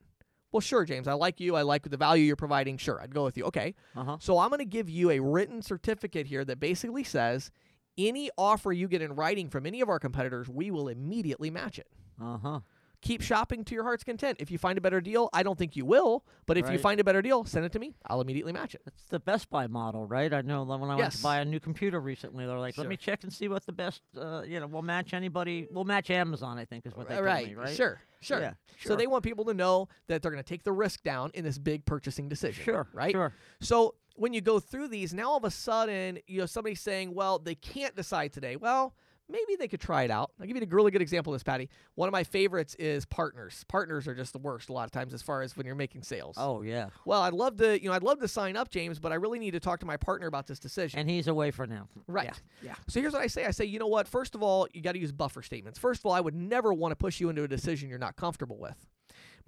[0.51, 1.07] Well, sure, James.
[1.07, 1.55] I like you.
[1.55, 2.77] I like the value you're providing.
[2.77, 3.45] Sure, I'd go with you.
[3.45, 3.75] Okay.
[3.95, 4.17] Uh huh.
[4.19, 7.51] So I'm going to give you a written certificate here that basically says
[7.97, 11.77] any offer you get in writing from any of our competitors, we will immediately match
[11.77, 11.87] it.
[12.21, 12.59] Uh huh.
[13.01, 14.37] Keep shopping to your heart's content.
[14.41, 16.99] If you find a better deal, I don't think you will, but if you find
[16.99, 17.95] a better deal, send it to me.
[18.05, 18.81] I'll immediately match it.
[18.85, 20.33] It's the Best Buy model, right?
[20.33, 22.97] I know when I went to buy a new computer recently, they're like, "Let me
[22.97, 25.67] check and see what the best, uh, you know, we'll match anybody.
[25.71, 27.47] We'll match Amazon, I think, is what they told right.
[27.47, 27.75] me, right?
[27.75, 28.01] Sure.
[28.21, 28.41] Sure.
[28.41, 31.31] Yeah, So they want people to know that they're going to take the risk down
[31.33, 32.63] in this big purchasing decision.
[32.63, 32.87] Sure.
[32.91, 33.13] Right.
[33.13, 33.33] Sure.
[33.61, 37.13] So when you go through these, now all of a sudden, you know, somebody's saying,
[37.13, 38.57] well, they can't decide today.
[38.57, 38.93] Well,
[39.29, 40.31] maybe they could try it out.
[40.39, 41.69] I'll give you a really good example of this, Patti.
[41.95, 43.63] One of my favorites is partners.
[43.67, 46.03] Partners are just the worst a lot of times as far as when you're making
[46.03, 46.35] sales.
[46.37, 46.89] Oh yeah.
[47.05, 49.39] Well, I'd love to, you know, I'd love to sign up, James, but I really
[49.39, 50.99] need to talk to my partner about this decision.
[50.99, 51.87] And he's away for now.
[52.07, 52.25] Right.
[52.25, 52.69] Yeah.
[52.69, 52.75] Yeah.
[52.87, 53.45] So here's what I say.
[53.45, 54.07] I say, you know what?
[54.07, 55.79] First of all, you got to use buffer statements.
[55.79, 58.15] First of all, I would never want to push you into a decision you're not
[58.15, 58.75] comfortable with.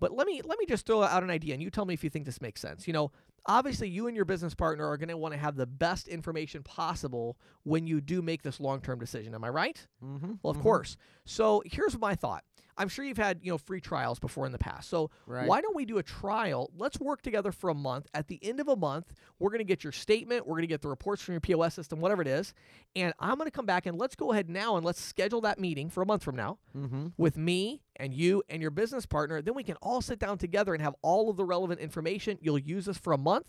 [0.01, 2.03] But let me let me just throw out an idea and you tell me if
[2.03, 2.87] you think this makes sense.
[2.87, 3.11] You know,
[3.45, 6.63] obviously you and your business partner are going to want to have the best information
[6.63, 9.35] possible when you do make this long-term decision.
[9.35, 9.87] Am I right?
[10.03, 10.33] Mm-hmm.
[10.41, 10.97] Well, of course.
[11.25, 12.43] So here's my thought.
[12.77, 14.89] I'm sure you've had, you know, free trials before in the past.
[14.89, 15.47] So Right.
[15.47, 16.71] why don't we do a trial?
[16.77, 18.07] Let's work together for a month.
[18.13, 20.67] At the end of a month, we're going to get your statement, we're going to
[20.67, 22.53] get the reports from your POS system, whatever it is,
[22.95, 25.59] and I'm going to come back and let's go ahead now and let's schedule that
[25.59, 27.07] meeting for a month from now Mm-hmm.
[27.17, 29.41] with me and you and your business partner.
[29.41, 32.37] Then we can all sit down together and have all of the relevant information.
[32.41, 33.47] You'll use this for a month,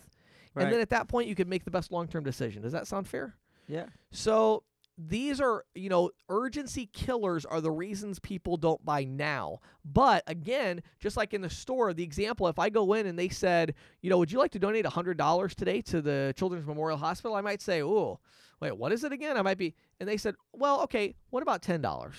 [0.54, 0.64] Right.
[0.64, 2.62] and then at that point you can make the best long-term decision.
[2.62, 3.36] Does that sound fair?
[3.68, 3.86] Yeah.
[4.10, 4.64] So
[4.98, 9.60] these are, you know, urgency killers are the reasons people don't buy now.
[9.84, 13.28] But again, just like in the store, the example, if I go in and they
[13.28, 17.34] said, you know, would you like to donate $100 today to the Children's Memorial Hospital?
[17.34, 18.20] I might say, oh,
[18.60, 19.36] wait, what is it again?
[19.36, 22.14] I might be, and they said, well, okay, what about $10?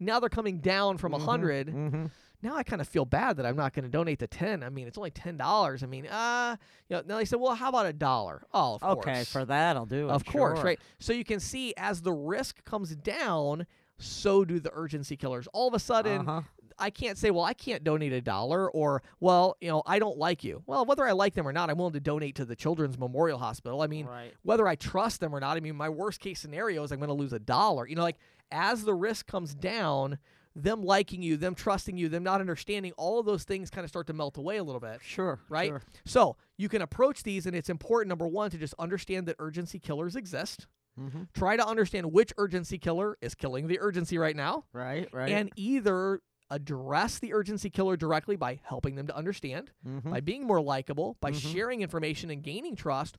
[0.00, 2.06] Now they're coming down from a 100 Mm-hmm.
[2.44, 4.62] Now I kind of feel bad that I'm not going to donate the 10.
[4.62, 5.82] I mean, it's only $10.
[5.82, 6.56] I mean, uh,
[6.88, 8.42] you know, now they said, well, how about a dollar?
[8.52, 9.32] Oh, of Okay, course.
[9.32, 10.12] for that I'll do it.
[10.12, 10.64] Of course, sure.
[10.64, 10.78] right?
[10.98, 13.66] So you can see as the risk comes down,
[13.98, 15.48] so do the urgency killers.
[15.52, 16.42] All of a sudden, Uh-huh.
[16.76, 20.18] I can't say, well, I can't donate a dollar, or, well, you know, I don't
[20.18, 20.64] like you.
[20.66, 23.38] Well, whether I like them or not, I'm willing to donate to the Children's Memorial
[23.38, 23.80] Hospital.
[23.80, 24.32] I mean, right.
[24.42, 27.06] whether I trust them or not, I mean, my worst case scenario is I'm going
[27.10, 27.86] to lose a dollar.
[27.86, 28.16] You know, like
[28.50, 30.18] as the risk comes down,
[30.56, 33.88] them liking you, them trusting you, them not understanding, all of those things kind of
[33.90, 35.00] start to melt away a little bit.
[35.02, 35.40] Sure.
[35.48, 35.68] Right?
[35.68, 35.82] Sure.
[36.04, 39.78] So you can approach these, and it's important, number one, to just understand that urgency
[39.78, 40.66] killers exist.
[40.98, 41.22] Mm-hmm.
[41.34, 45.08] Try to understand which urgency killer is killing the urgency right now, Right.
[45.12, 45.30] Right.
[45.30, 50.08] and either address the urgency killer directly by helping them to understand, Mhm.
[50.10, 51.52] by being more likable, by Mhm.
[51.52, 53.18] sharing information and gaining trust,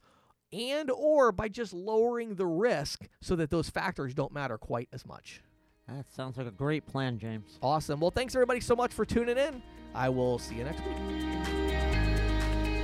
[0.54, 5.06] and or by just lowering the risk so that those factors don't matter quite as
[5.06, 5.42] much.
[5.88, 7.60] That sounds like a great plan, James.
[7.62, 8.00] Awesome.
[8.00, 9.62] Well, thanks everybody so much for tuning in.
[9.94, 10.98] I will see you next week.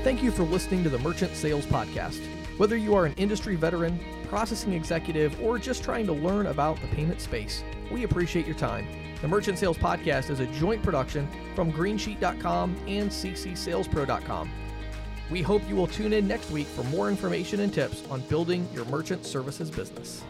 [0.04, 2.20] Thank you for listening to the Merchant Sales Podcast.
[2.58, 4.00] Whether you are an industry veteran,
[4.30, 8.88] processing executive, or just trying to learn about the payment space, we appreciate your time.
[9.22, 14.52] The Merchant Sales Podcast is a joint production from greensheet.com and ccsalespro.com.
[15.30, 18.68] We hope you will tune in next week for more information and tips on building
[18.74, 20.24] your merchant services business.